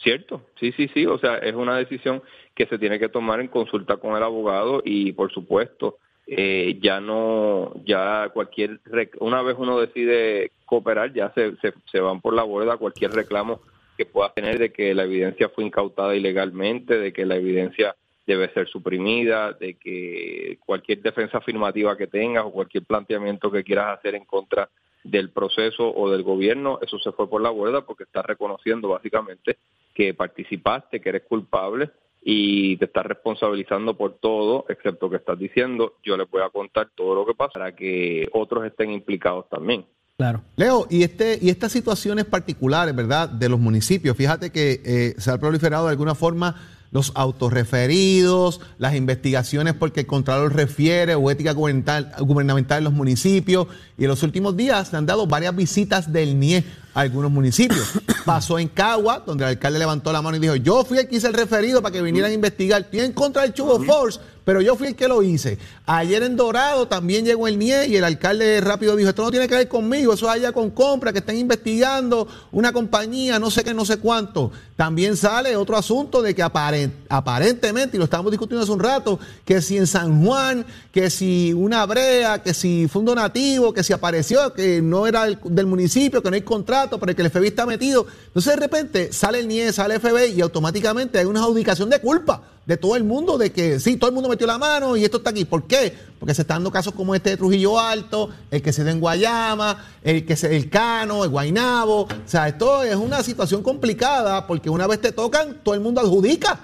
[0.00, 2.22] Cierto, sí, sí, sí, o sea, es una decisión
[2.54, 7.00] que se tiene que tomar en consulta con el abogado y, por supuesto, eh, ya
[7.00, 8.80] no, ya cualquier,
[9.20, 11.54] una vez uno decide cooperar, ya se,
[11.90, 13.60] se, van por la borda cualquier reclamo
[13.96, 17.94] que pueda tener de que la evidencia fue incautada ilegalmente, de que la evidencia
[18.26, 23.96] debe ser suprimida, de que cualquier defensa afirmativa que tengas o cualquier planteamiento que quieras
[23.96, 24.68] hacer en contra
[25.04, 29.58] del proceso o del gobierno, eso se fue por la borda porque estás reconociendo básicamente
[29.94, 31.90] que participaste, que eres culpable
[32.28, 36.88] y te estás responsabilizando por todo, excepto que estás diciendo, yo les voy a contar
[36.96, 39.86] todo lo que pasa para que otros estén implicados también.
[40.16, 40.42] Claro.
[40.56, 43.28] Leo, y este y estas situaciones particulares, ¿verdad?
[43.28, 46.56] De los municipios, fíjate que eh, se ha proliferado de alguna forma
[46.90, 53.68] los autorreferidos, las investigaciones porque el Contralor refiere o ética gubernamental, gubernamental en los municipios.
[53.98, 56.64] Y en los últimos días se han dado varias visitas del NIE
[56.96, 57.92] a algunos municipios.
[58.24, 61.16] Pasó en Cagua, donde el alcalde levantó la mano y dijo, yo fui el que
[61.16, 62.80] hice el referido para que vinieran a investigar.
[62.80, 65.58] Estoy en contra del Chubo Force, pero yo fui el que lo hice.
[65.84, 69.46] Ayer en Dorado también llegó el NIE y el alcalde rápido dijo, esto no tiene
[69.46, 73.62] que ver conmigo, eso es allá con compra, que están investigando una compañía, no sé
[73.62, 74.50] qué, no sé cuánto.
[74.74, 79.60] También sale otro asunto de que aparentemente, y lo estábamos discutiendo hace un rato, que
[79.60, 83.92] si en San Juan, que si una brea, que si fue un donativo, que si
[83.92, 87.48] apareció, que no era del municipio, que no hay contrato contrato, pero que el FBI
[87.48, 88.06] está metido.
[88.26, 92.00] Entonces de repente sale el NIE, sale el FBI y automáticamente hay una adjudicación de
[92.00, 95.04] culpa de todo el mundo de que sí, todo el mundo metió la mano y
[95.04, 95.44] esto está aquí.
[95.44, 95.92] ¿Por qué?
[96.18, 99.00] Porque se están dando casos como este de Trujillo Alto, el que se da en
[99.00, 102.02] Guayama, el que se el Cano, el Guainabo.
[102.02, 106.00] O sea, esto es una situación complicada porque una vez te tocan, todo el mundo
[106.00, 106.58] adjudica.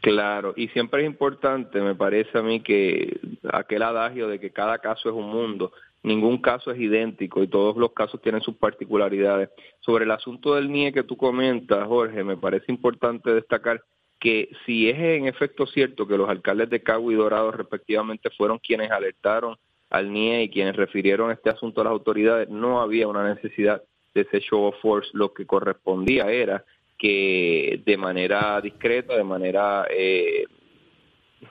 [0.00, 3.20] Claro, y siempre es importante, me parece a mí, que
[3.52, 7.76] aquel adagio de que cada caso es un mundo, ningún caso es idéntico y todos
[7.76, 9.50] los casos tienen sus particularidades.
[9.80, 13.82] Sobre el asunto del NIE que tú comentas, Jorge, me parece importante destacar
[14.18, 18.58] que si es en efecto cierto que los alcaldes de Cagua y Dorado respectivamente fueron
[18.58, 19.56] quienes alertaron
[19.88, 23.82] al NIE y quienes refirieron este asunto a las autoridades, no había una necesidad
[24.14, 26.64] de ese show of force, lo que correspondía era
[26.98, 30.44] que de manera discreta, de manera, eh,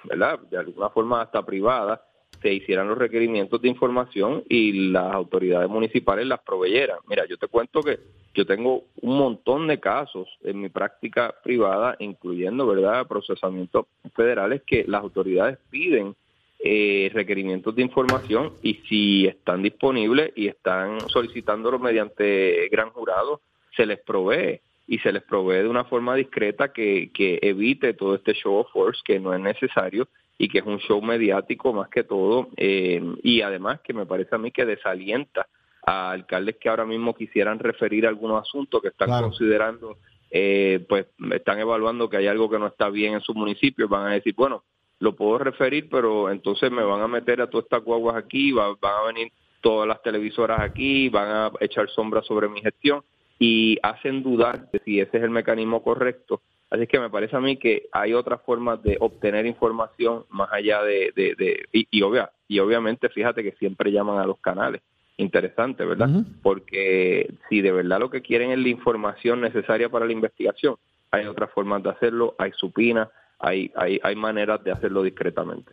[0.04, 0.40] ¿verdad?
[0.42, 2.02] De alguna forma hasta privada,
[2.42, 7.00] se hicieran los requerimientos de información y las autoridades municipales las proveyeran.
[7.08, 8.00] Mira, yo te cuento que
[8.34, 14.86] yo tengo un montón de casos en mi práctica privada, incluyendo, ¿verdad?, procesamientos federales que
[14.88, 16.16] las autoridades piden
[16.60, 23.42] eh, requerimientos de información y si están disponibles y están solicitándolo mediante gran jurado,
[23.76, 28.16] se les provee y se les provee de una forma discreta que, que evite todo
[28.16, 30.08] este show of force que no es necesario
[30.40, 34.34] y que es un show mediático más que todo eh, y además que me parece
[34.34, 35.48] a mí que desalienta
[35.86, 39.98] a alcaldes que ahora mismo quisieran referir algunos asuntos que están considerando
[40.32, 44.08] eh, pues están evaluando que hay algo que no está bien en su municipio van
[44.08, 44.64] a decir bueno
[45.00, 48.76] lo puedo referir pero entonces me van a meter a todas estas guaguas aquí van
[48.82, 53.04] a venir todas las televisoras aquí van a echar sombra sobre mi gestión
[53.40, 56.42] y hacen dudar de si ese es el mecanismo correcto.
[56.70, 60.84] Así que me parece a mí que hay otras formas de obtener información más allá
[60.84, 61.12] de...
[61.16, 64.82] de, y, y, obvia, y obviamente fíjate que siempre llaman a los canales.
[65.18, 66.10] Interesante, ¿verdad?
[66.42, 70.76] Porque si de verdad lo que quieren es la información necesaria para la investigación,
[71.12, 75.72] hay otras formas de hacerlo, hay supinas, hay, hay, hay maneras de hacerlo discretamente.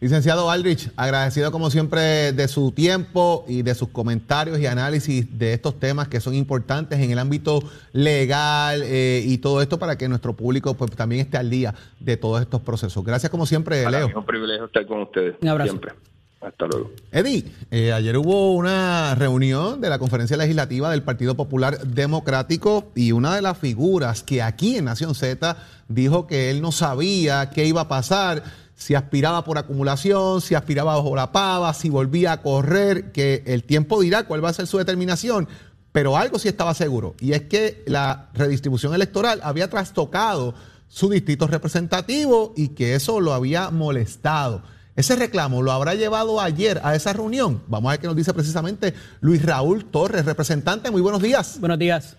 [0.00, 5.52] Licenciado Aldrich, agradecido como siempre de su tiempo y de sus comentarios y análisis de
[5.54, 7.60] estos temas que son importantes en el ámbito
[7.92, 12.16] legal eh, y todo esto para que nuestro público pues también esté al día de
[12.16, 13.04] todos estos procesos.
[13.04, 14.06] Gracias como siempre, Para Leo.
[14.06, 15.34] mí es un privilegio estar con ustedes.
[15.42, 15.70] Un abrazo.
[15.70, 15.92] Siempre.
[16.40, 16.92] Hasta luego.
[17.10, 23.10] Eddie, eh, ayer hubo una reunión de la Conferencia Legislativa del Partido Popular Democrático y
[23.10, 25.56] una de las figuras que aquí en Nación Z
[25.88, 28.44] dijo que él no sabía qué iba a pasar
[28.78, 33.64] si aspiraba por acumulación, si aspiraba bajo la pava, si volvía a correr, que el
[33.64, 35.48] tiempo dirá cuál va a ser su determinación,
[35.90, 40.54] pero algo sí estaba seguro, y es que la redistribución electoral había trastocado
[40.86, 44.62] su distrito representativo y que eso lo había molestado.
[44.94, 47.62] Ese reclamo lo habrá llevado ayer a esa reunión.
[47.66, 50.90] Vamos a ver qué nos dice precisamente Luis Raúl Torres, representante.
[50.90, 51.58] Muy buenos días.
[51.60, 52.16] Buenos días.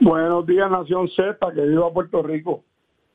[0.00, 2.64] Buenos días, Nación Z, que viva Puerto Rico.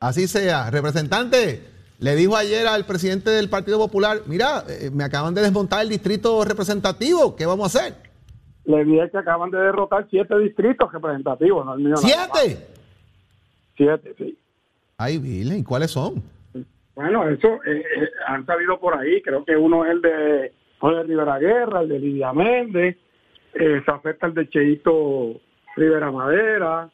[0.00, 0.70] Así sea.
[0.70, 5.82] Representante, le dijo ayer al presidente del Partido Popular, mira, eh, me acaban de desmontar
[5.82, 7.94] el distrito representativo, ¿qué vamos a hacer?
[8.64, 11.96] Le dije que acaban de derrotar siete distritos representativos, no el mío.
[11.96, 12.66] ¿Siete?
[13.76, 14.38] Siete, sí.
[14.96, 16.22] Ay, Virgen, ¿y cuáles son?
[16.94, 19.20] Bueno, eso eh, eh, han salido por ahí.
[19.22, 22.96] Creo que uno es el de Jorge Rivera Guerra, el de Lidia Méndez,
[23.54, 25.40] eh, se afecta el de Cheito
[25.76, 26.90] Rivera Madera,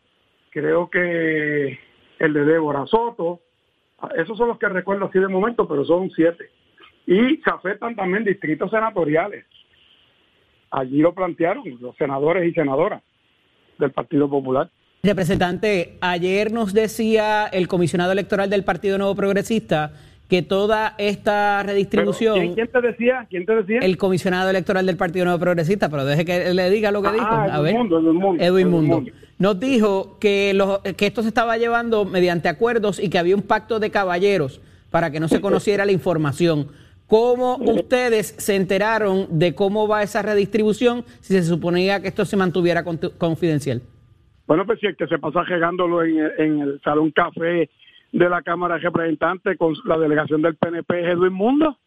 [0.50, 1.78] creo que
[2.18, 3.40] el de Débora Soto.
[4.00, 6.50] Ah, Esos son los que recuerdo así de momento, pero son siete.
[7.06, 9.44] Y se afectan también distritos senatoriales.
[10.70, 13.02] Allí lo plantearon los senadores y senadoras
[13.78, 14.70] del Partido Popular.
[15.02, 19.92] Representante, ayer nos decía el comisionado electoral del Partido Nuevo Progresista
[20.28, 23.26] que toda esta Pero, redistribución, ¿quién, quién te decía?
[23.28, 23.78] ¿Quién te decía?
[23.80, 27.12] el comisionado electoral del Partido Nuevo Progresista, pero deje que le diga lo que Ah,
[27.12, 27.26] dijo.
[27.26, 27.74] A ver.
[27.74, 29.02] Mundo, Edwin Mundo, Edwin Mundo.
[29.40, 33.40] Nos dijo que, los- que esto se estaba llevando mediante acuerdos y que había un
[33.42, 36.68] pacto de caballeros para que no se conociera la información.
[37.06, 42.36] ¿Cómo ustedes se enteraron de cómo va esa redistribución si se suponía que esto se
[42.36, 43.80] mantuviera confidencial?
[44.46, 47.70] Bueno, pues si el que se pasa regándolo en, el- en el salón café
[48.12, 51.78] de la Cámara de Representantes con la delegación del PNP es Edwin Mundo.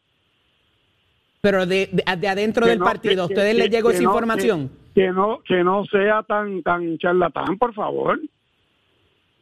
[1.42, 3.92] Pero de, de- de adentro Que del no- partido, ¿a que- ustedes que- les llegó
[3.92, 4.72] esa no- información?
[4.96, 8.20] Que, no que no sea tan tan charlatán, por favor.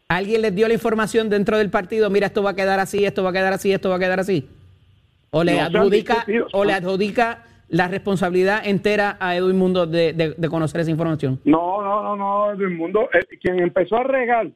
[0.07, 2.09] ¿Alguien les dio la información dentro del partido?
[2.09, 4.19] Mira, esto va a quedar así, esto va a quedar así, esto va a quedar
[4.19, 4.47] así.
[5.31, 10.33] O le No adjudica, o le adjudica la responsabilidad entera a Edwin Mundo de, de-
[10.37, 11.39] de conocer esa información.
[11.45, 14.47] No, no, no, no, Edwin Mundo, eh, quien empezó a regar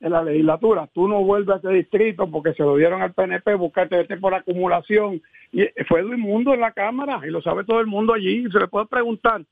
[0.00, 3.54] en la legislatura, tú no vuelves a ese distrito porque se lo dieron al PNP,
[3.54, 5.22] buscarte este por acumulación.
[5.52, 8.58] Y fue Edwin Mundo en la Cámara y lo sabe todo el mundo allí, se
[8.58, 9.42] le puede preguntar.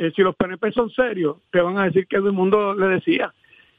[0.00, 3.32] Eh, si los PNP son serios, te van a decir que Edwin Mundo le decía.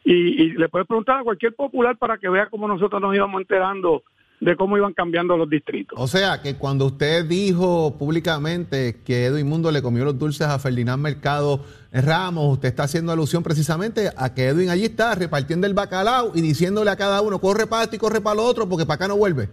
[0.03, 3.41] Y, y le puedes preguntar a cualquier popular para que vea cómo nosotros nos íbamos
[3.41, 4.03] enterando
[4.41, 5.97] de cómo iban cambiando los distritos.
[5.99, 10.57] O sea, que cuando usted dijo públicamente que Edwin Mundo le comió los dulces a
[10.57, 11.59] Ferdinand Mercado
[11.91, 16.41] Ramos, usted está haciendo alusión precisamente a que Edwin allí está repartiendo el bacalao y
[16.41, 19.07] diciéndole a cada uno, corre para esto y corre para lo otro, porque para acá
[19.07, 19.49] no vuelve.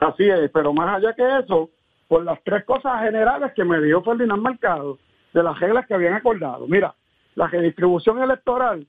[0.00, 1.70] Así es, pero más allá que eso,
[2.08, 4.98] por las tres cosas generales que me dio Ferdinand Mercado,
[5.32, 6.66] de las reglas que habían acordado.
[6.66, 6.94] Mira,
[7.34, 8.86] la redistribución electoral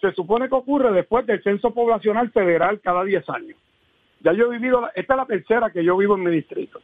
[0.00, 3.58] se supone que ocurre después del censo poblacional federal cada 10 años.
[4.20, 6.80] Ya yo he vivido, esta es la tercera que yo vivo en mi distrito.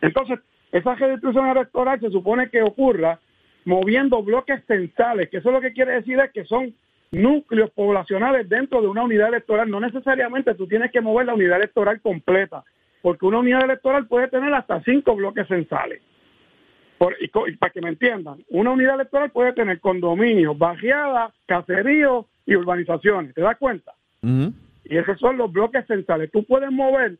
[0.00, 0.40] Entonces,
[0.72, 3.18] esa redistribución electoral se supone que ocurra
[3.64, 6.74] moviendo bloques censales, que eso lo que quiere decir es que son
[7.10, 9.70] núcleos poblacionales dentro de una unidad electoral.
[9.70, 12.64] No necesariamente tú tienes que mover la unidad electoral completa,
[13.02, 16.02] porque una unidad electoral puede tener hasta cinco bloques censales.
[16.98, 22.26] Por, y, y para que me entiendan, una unidad electoral puede tener condominios, barriadas, caseríos
[22.44, 23.34] y urbanizaciones.
[23.34, 23.92] ¿Te das cuenta?
[24.84, 26.30] Y esos son los bloques centrales.
[26.32, 27.18] Tú puedes mover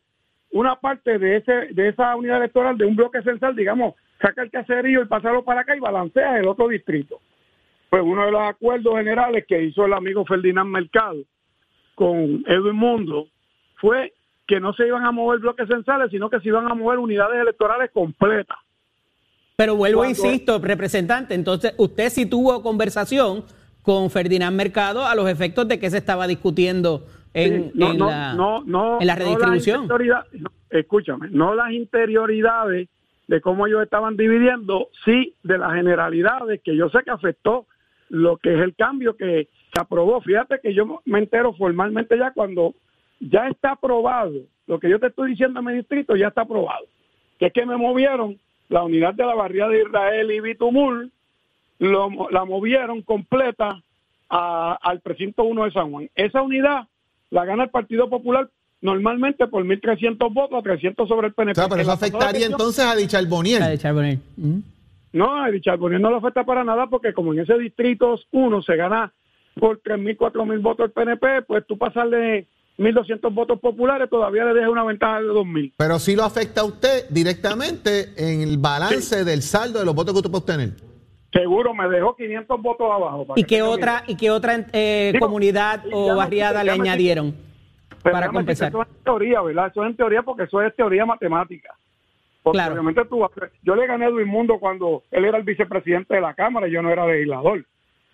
[0.51, 4.51] una parte de ese de esa unidad electoral de un bloque central, digamos, saca el
[4.51, 7.19] caserío y pasarlo para acá y balancea el otro distrito.
[7.89, 11.23] Pues uno de los acuerdos generales que hizo el amigo Ferdinand Mercado
[11.95, 13.27] con Edwin Mundo
[13.75, 14.13] fue
[14.47, 17.39] que no se iban a mover bloques centrales, sino que se iban a mover unidades
[17.39, 18.57] electorales completas.
[19.59, 23.43] Pero vuelvo, Cuando, insisto, representante, entonces usted sí tuvo conversación
[23.81, 27.97] con Ferdinand Mercado a los efectos de que se estaba discutiendo en, sí, no, en,
[27.97, 29.85] no, la, no, no, en la redistribución.
[29.85, 30.25] No las
[30.69, 32.87] escúchame, no las interioridades
[33.27, 37.65] de cómo ellos estaban dividiendo, sí de las generalidades que yo sé que afectó
[38.07, 40.21] lo que es el cambio que se aprobó.
[40.21, 42.75] Fíjate que yo me entero formalmente ya cuando
[43.19, 46.85] ya está aprobado, lo que yo te estoy diciendo en mi distrito ya está aprobado,
[47.37, 48.39] que es que me movieron
[48.69, 51.11] la unidad de la barriada de Israel y Bitumul,
[51.79, 53.81] lo, la movieron completa
[54.29, 56.09] a, al precinto 1 de San Juan.
[56.15, 56.87] Esa unidad
[57.31, 58.49] la gana el Partido Popular
[58.81, 61.51] normalmente por 1.300 votos, 300 sobre el PNP.
[61.51, 63.61] O sea, pero eso afectaría entonces a Dichar Boniel.
[63.61, 63.69] A.
[65.11, 68.61] No, a Dichar Boniel no le afecta para nada porque como en ese distrito 1
[68.61, 69.11] se gana
[69.59, 72.47] por 3.000, 4.000 votos el PNP, pues tú pasarle
[72.79, 75.73] 1.200 votos populares todavía le deja una ventaja de 2.000.
[75.77, 79.25] Pero sí lo afecta a usted directamente en el balance sí.
[79.25, 80.89] del saldo de los votos que usted puede obtener.
[81.31, 83.27] Seguro, me dejó 500 votos abajo.
[83.35, 87.35] ¿Y qué otra, ¿Y qué otra eh, Digo, comunidad o barriada le añadieron
[88.01, 88.69] para compensar?
[88.69, 89.67] Eso es en teoría, ¿verdad?
[89.67, 91.75] Eso es en teoría porque eso es teoría matemática.
[92.41, 92.73] Porque claro.
[92.73, 93.21] obviamente tú,
[93.61, 96.71] yo le gané a Edwin Mundo cuando él era el vicepresidente de la Cámara y
[96.71, 97.65] yo no era legislador.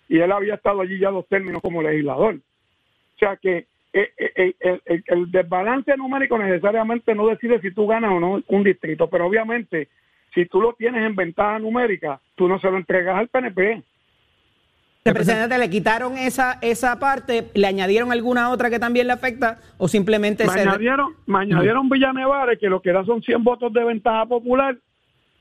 [0.08, 2.34] Y él había estado allí ya dos términos como legislador.
[2.34, 8.12] O sea que el, el, el, el desbalance numérico necesariamente no decide si tú ganas
[8.12, 9.88] o no un distrito, pero obviamente
[10.34, 13.82] si tú lo tienes en ventaja numérica, tú no se lo entregas al PNP.
[15.04, 17.48] Representante, ¿le quitaron esa esa parte?
[17.54, 19.60] ¿Le añadieron alguna otra que también le afecta?
[19.78, 20.60] ¿O simplemente me se...
[20.60, 24.76] añadieron, me añadieron Villanevares, que lo que da son 100 votos de ventaja popular.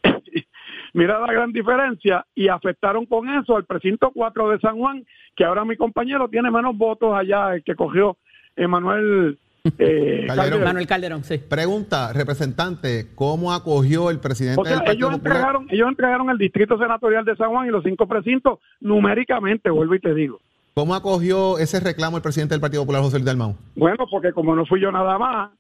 [0.94, 2.26] Mira la gran diferencia.
[2.36, 5.04] Y afectaron con eso al precinto 4 de San Juan,
[5.36, 8.18] que ahora mi compañero tiene menos votos allá, el que cogió
[8.56, 9.38] Emanuel
[9.80, 10.64] eh, Calderón.
[10.64, 11.38] Manuel Calderón, sí.
[11.38, 16.38] Pregunta, representante, ¿cómo acogió el presidente o sea, del Partido ellos entregaron, ellos entregaron el
[16.38, 20.40] distrito senatorial de San Juan y los cinco precintos numéricamente, vuelvo y te digo.
[20.76, 23.56] ¿Cómo acogió ese reclamo el presidente del Partido Popular, José Luis Dalmau?
[23.76, 25.52] Bueno, porque como no fui yo nada más,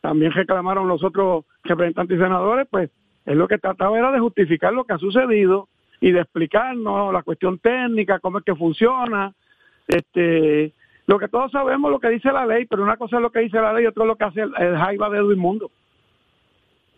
[0.00, 2.90] también reclamaron los otros representantes y senadores, pues
[3.24, 5.68] es lo que trataba era de justificar lo que ha sucedido
[6.00, 9.32] y de explicarnos la cuestión técnica, cómo es que funciona,
[9.86, 10.72] este
[11.06, 13.40] lo que todos sabemos lo que dice la ley, pero una cosa es lo que
[13.40, 15.70] dice la ley y otra es lo que hace el, el Jaiba de Edwin Mundo.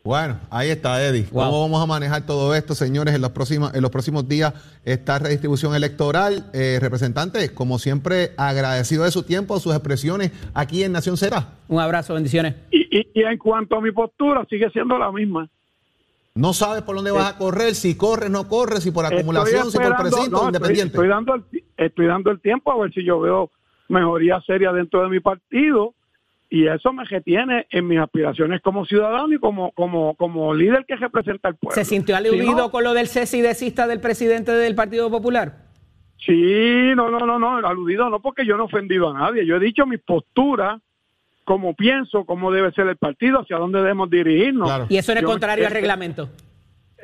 [0.07, 1.27] Bueno, ahí está, Eddie.
[1.33, 1.47] Wow.
[1.47, 4.55] ¿Cómo vamos a manejar todo esto, señores, en los próximos, en los próximos días,
[4.85, 6.49] esta redistribución electoral?
[6.55, 11.49] Eh, representante, como siempre, agradecido de su tiempo, sus expresiones aquí en Nación Será.
[11.67, 12.55] Un abrazo, bendiciones.
[12.71, 15.49] Y, y, y, en cuanto a mi postura, sigue siendo la misma.
[16.37, 19.79] No sabes por dónde vas a correr, si corres, no corres, si por acumulación, si
[19.79, 20.97] por precinto, no, independiente.
[20.97, 23.51] Estoy, estoy, dando el, estoy dando el tiempo a ver si yo veo
[23.89, 25.95] mejoría seria dentro de mi partido
[26.49, 30.97] y eso me retiene en mis aspiraciones como ciudadano y como como como líder que
[30.97, 31.75] representa al pueblo.
[31.75, 35.11] ¿Se sintió aludido si no, con lo del cese y desista del presidente del Partido
[35.11, 35.67] Popular?
[36.19, 39.57] Sí, no, no, no, no, aludido no porque yo no he ofendido a nadie, yo
[39.57, 40.81] he dicho mi postura
[41.47, 44.69] como pienso, cómo debe ser el partido, hacia dónde debemos dirigirnos.
[44.69, 44.87] Claro.
[44.89, 46.29] Y eso en el yo, contrario es, al reglamento.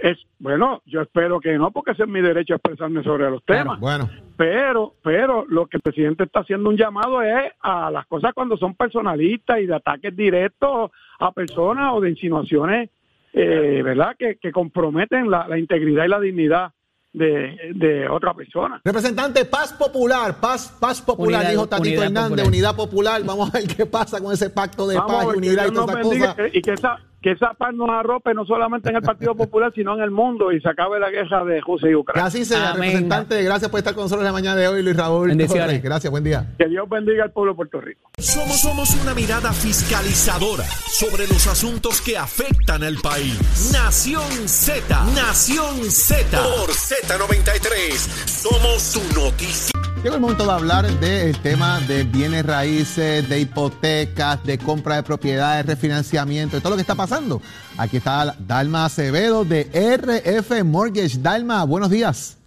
[0.04, 3.44] Es, bueno, yo espero que no, porque ese es mi derecho a expresarme sobre los
[3.44, 3.78] temas.
[3.78, 4.24] Bueno, bueno.
[4.36, 8.56] Pero, pero lo que el presidente está haciendo un llamado es a las cosas cuando
[8.56, 10.90] son personalistas y de ataques directos
[11.20, 12.90] a personas o de insinuaciones,
[13.32, 14.16] eh, ¿verdad?
[14.18, 16.72] Que, que comprometen la, la, integridad y la dignidad
[17.12, 18.80] de, de otra persona.
[18.84, 22.46] Representante, paz popular, paz, paz popular, Unidad- dijo Tatito unidad Hernández, popular.
[22.48, 23.22] unidad popular.
[23.24, 25.96] Vamos a ver qué pasa con ese pacto de Vamos paz y unidad y todas
[25.96, 26.02] esas
[26.34, 26.36] cosas.
[26.54, 29.94] y que esa, que esa paz nos arrope no solamente en el Partido Popular, sino
[29.94, 32.26] en el mundo y se acabe la guerra de Rusia y Ucrania.
[32.26, 32.82] así sea, Amén.
[32.90, 33.42] representante.
[33.42, 35.32] Gracias por estar con nosotros en la mañana de hoy, Luis Raúl.
[35.36, 36.46] Gracias, buen día.
[36.58, 38.10] Que Dios bendiga al pueblo de Puerto Rico.
[38.18, 43.70] Somos, somos una mirada fiscalizadora sobre los asuntos que afectan al país.
[43.72, 46.38] Nación Z, Nación Z.
[46.38, 47.92] Por Z93,
[48.26, 49.81] somos su noticia.
[50.02, 55.04] Llegó el momento de hablar del tema de bienes raíces, de hipotecas, de compra de
[55.04, 57.40] propiedades, refinanciamiento, de todo lo que está pasando.
[57.78, 61.18] Aquí está Dalma Acevedo de RF Mortgage.
[61.20, 62.41] Dalma, buenos días.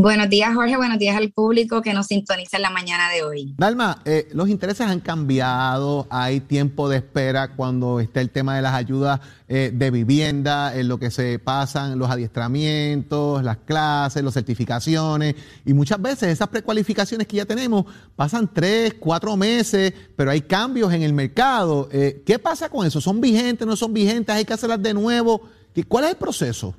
[0.00, 0.76] Buenos días, Jorge.
[0.76, 3.54] Buenos días al público que nos sintoniza en la mañana de hoy.
[3.58, 8.62] Dalma, eh, los intereses han cambiado, hay tiempo de espera cuando está el tema de
[8.62, 9.18] las ayudas
[9.48, 15.34] eh, de vivienda, en lo que se pasan los adiestramientos, las clases, las certificaciones,
[15.66, 17.84] y muchas veces esas precualificaciones que ya tenemos
[18.14, 21.88] pasan tres, cuatro meses, pero hay cambios en el mercado.
[21.90, 23.00] Eh, ¿Qué pasa con eso?
[23.00, 24.32] ¿Son vigentes, no son vigentes?
[24.32, 25.42] ¿Hay que hacerlas de nuevo?
[25.74, 26.72] ¿Qué- ¿Cuál es el proceso?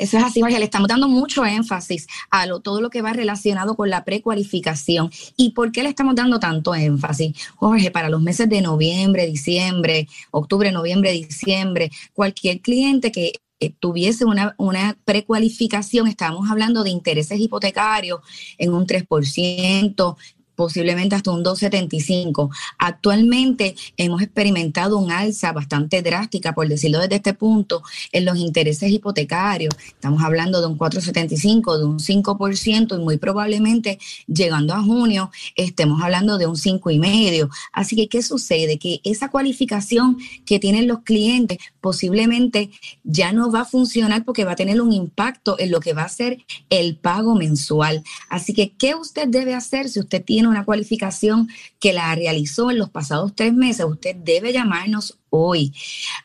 [0.00, 0.58] Eso es así, Jorge.
[0.58, 5.10] Le estamos dando mucho énfasis a todo lo que va relacionado con la precualificación.
[5.36, 7.36] ¿Y por qué le estamos dando tanto énfasis?
[7.56, 14.24] Jorge, para los meses de noviembre, diciembre, octubre, noviembre, diciembre, cualquier cliente que eh, tuviese
[14.24, 18.20] una, una precualificación, estamos hablando de intereses hipotecarios
[18.56, 20.16] en un 3%,
[20.60, 22.50] posiblemente hasta un 2,75.
[22.76, 27.82] Actualmente hemos experimentado un alza bastante drástica, por decirlo desde este punto,
[28.12, 29.74] en los intereses hipotecarios.
[29.86, 36.02] Estamos hablando de un 4,75, de un 5% y muy probablemente llegando a junio estemos
[36.02, 37.48] hablando de un 5,5.
[37.72, 38.78] Así que, ¿qué sucede?
[38.78, 42.70] Que esa cualificación que tienen los clientes posiblemente
[43.04, 46.02] ya no va a funcionar porque va a tener un impacto en lo que va
[46.02, 48.04] a ser el pago mensual.
[48.28, 52.78] Así que, ¿qué usted debe hacer si usted tiene una cualificación que la realizó en
[52.78, 53.86] los pasados tres meses?
[53.88, 55.72] Usted debe llamarnos hoy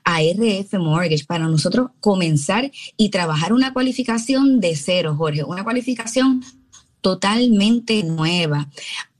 [0.03, 6.43] a RF Mortgage para nosotros comenzar y trabajar una cualificación de cero, Jorge, una cualificación
[7.01, 8.67] totalmente nueva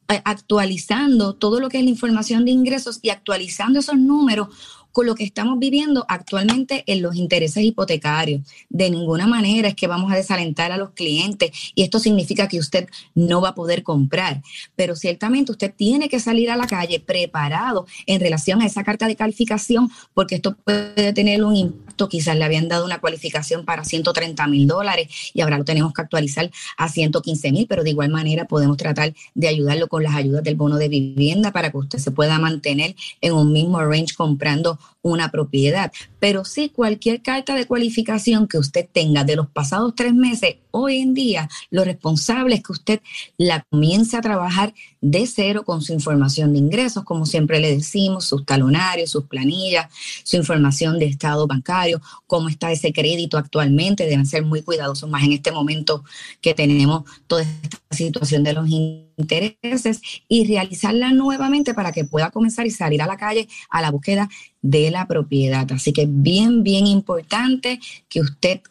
[0.07, 4.49] actualizando todo lo que es la información de ingresos y actualizando esos números
[4.95, 8.43] con lo que estamos viviendo actualmente en los intereses hipotecarios.
[8.69, 12.59] De ninguna manera es que vamos a desalentar a los clientes y esto significa que
[12.59, 14.41] usted no va a poder comprar,
[14.77, 19.05] pero ciertamente usted tiene que salir a la calle preparado en relación a esa carta
[19.05, 21.84] de calificación porque esto puede tener un impacto.
[22.09, 26.01] Quizás le habían dado una cualificación para 130 mil dólares y ahora lo tenemos que
[26.01, 30.43] actualizar a 115 mil, pero de igual manera podemos tratar de ayudarlo con las ayudas
[30.43, 34.77] del bono de vivienda para que usted se pueda mantener en un mismo range comprando
[35.06, 35.91] una propiedad.
[36.20, 40.97] Pero sí, cualquier carta de cualificación que usted tenga de los pasados tres meses, hoy
[40.97, 43.01] en día lo responsable es que usted
[43.38, 48.26] la comience a trabajar de cero con su información de ingresos, como siempre le decimos,
[48.26, 49.93] sus talonarios, sus planillas,
[50.24, 54.06] su información de estado bancario, cómo está ese crédito actualmente.
[54.06, 56.03] Deben ser muy cuidadosos más en este momento
[56.41, 58.68] que tenemos toda esta situación de los
[59.18, 63.91] intereses y realizarla nuevamente para que pueda comenzar y salir a la calle a la
[63.91, 64.30] búsqueda
[64.61, 65.70] de la propiedad.
[65.72, 68.61] Así que bien, bien importante que usted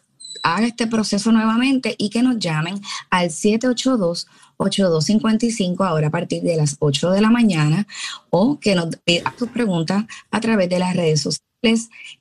[0.43, 6.75] haga este proceso nuevamente y que nos llamen al 782-8255 ahora a partir de las
[6.79, 7.87] 8 de la mañana
[8.29, 11.44] o que nos haga sus preguntas a través de las redes sociales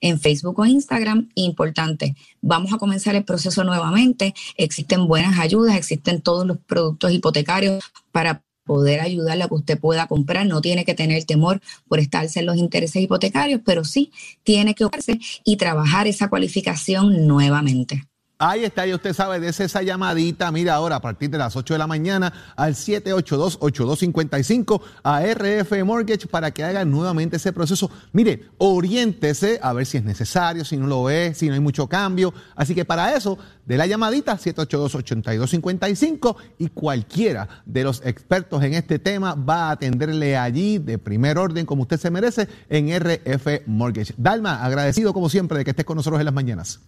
[0.00, 1.28] en Facebook o Instagram.
[1.34, 4.34] Importante, vamos a comenzar el proceso nuevamente.
[4.56, 10.06] Existen buenas ayudas, existen todos los productos hipotecarios para poder ayudarle a que usted pueda
[10.06, 10.46] comprar.
[10.46, 14.10] No tiene que tener temor por estarse en los intereses hipotecarios, pero sí
[14.42, 18.04] tiene que ocuparse y trabajar esa cualificación nuevamente.
[18.36, 21.74] Ahí está, y usted sabe, de esa llamadita, mira ahora a partir de las 8
[21.74, 27.88] de la mañana al 782-8255 a RF Mortgage para que haga nuevamente ese proceso.
[28.12, 31.86] Mire, oriéntese a ver si es necesario, si no lo es, si no hay mucho
[31.86, 32.34] cambio.
[32.56, 38.98] Así que para eso, de la llamadita 782-8255 y cualquiera de los expertos en este
[38.98, 44.12] tema va a atenderle allí de primer orden como usted se merece en RF Mortgage.
[44.16, 46.80] Dalma, agradecido como siempre de que estés con nosotros en las mañanas.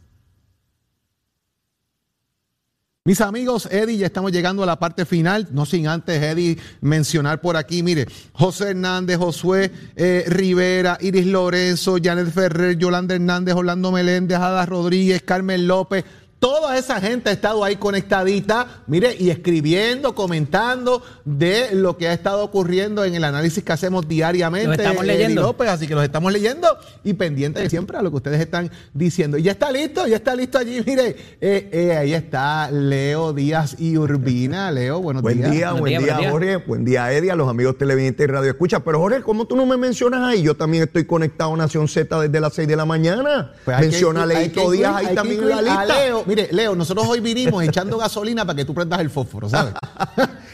[3.06, 7.40] Mis amigos, Eddie, ya estamos llegando a la parte final, no sin antes, Eddie, mencionar
[7.40, 13.92] por aquí, mire, José Hernández, Josué eh, Rivera, Iris Lorenzo, Janet Ferrer, Yolanda Hernández, Orlando
[13.92, 16.04] Meléndez, Ada Rodríguez, Carmen López,
[16.38, 22.12] Toda esa gente ha estado ahí conectadita, mire, y escribiendo, comentando de lo que ha
[22.12, 24.68] estado ocurriendo en el análisis que hacemos diariamente.
[24.68, 25.42] Los estamos Eddie leyendo.
[25.42, 26.68] López, así que los estamos leyendo
[27.04, 29.38] y pendientes siempre a lo que ustedes están diciendo.
[29.38, 33.76] Y ya está listo, ya está listo allí, mire, eh, eh, ahí está Leo Díaz
[33.78, 34.70] y Urbina.
[34.70, 35.50] Leo, buenos Buen días.
[35.50, 36.30] día, Buenos buen día.
[36.30, 36.56] Jorge.
[36.56, 38.80] Buen día, Eddie, a los amigos televidentes y radio escucha.
[38.80, 40.42] Pero Jorge, ¿cómo tú no me mencionas ahí?
[40.42, 43.52] Yo también estoy conectado a Nación Z desde las 6 de la mañana.
[43.64, 46.04] Pues Menciona a Leito que Díaz ahí también en la incluir a lista.
[46.04, 49.74] Leo, mire, Leo, nosotros hoy vinimos echando gasolina para que tú prendas el fósforo, ¿sabes?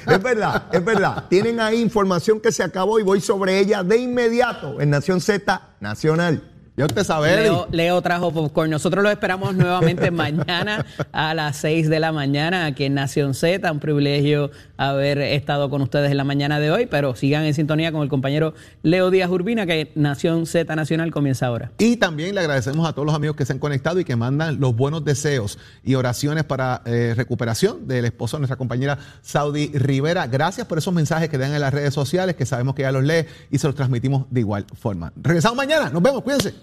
[0.05, 1.27] Es verdad, es verdad.
[1.29, 5.62] Tienen ahí información que se acabó y voy sobre ella de inmediato en Nación Z
[5.79, 6.51] Nacional.
[6.75, 7.37] Ya usted sabe.
[7.37, 8.70] Leo, Leo trajo popcorn.
[8.70, 13.70] Nosotros lo esperamos nuevamente mañana a las 6 de la mañana aquí en Nación Z.
[13.70, 17.93] Un privilegio haber estado con ustedes en la mañana de hoy, pero sigan en sintonía
[17.93, 21.73] con el compañero Leo Díaz Urbina, que Nación Z Nacional comienza ahora.
[21.77, 24.59] Y también le agradecemos a todos los amigos que se han conectado y que mandan
[24.59, 30.27] los buenos deseos y oraciones para eh, recuperación del esposo de nuestra compañera Saudi Rivera.
[30.27, 33.05] Gracias por esos mensajes que dan en las redes sociales, que sabemos que ya los
[33.05, 35.12] lee y se los transmitimos de igual forma.
[35.16, 35.91] Regresamos mañana.
[35.91, 36.23] Nos vemos.
[36.23, 36.51] Cuídense.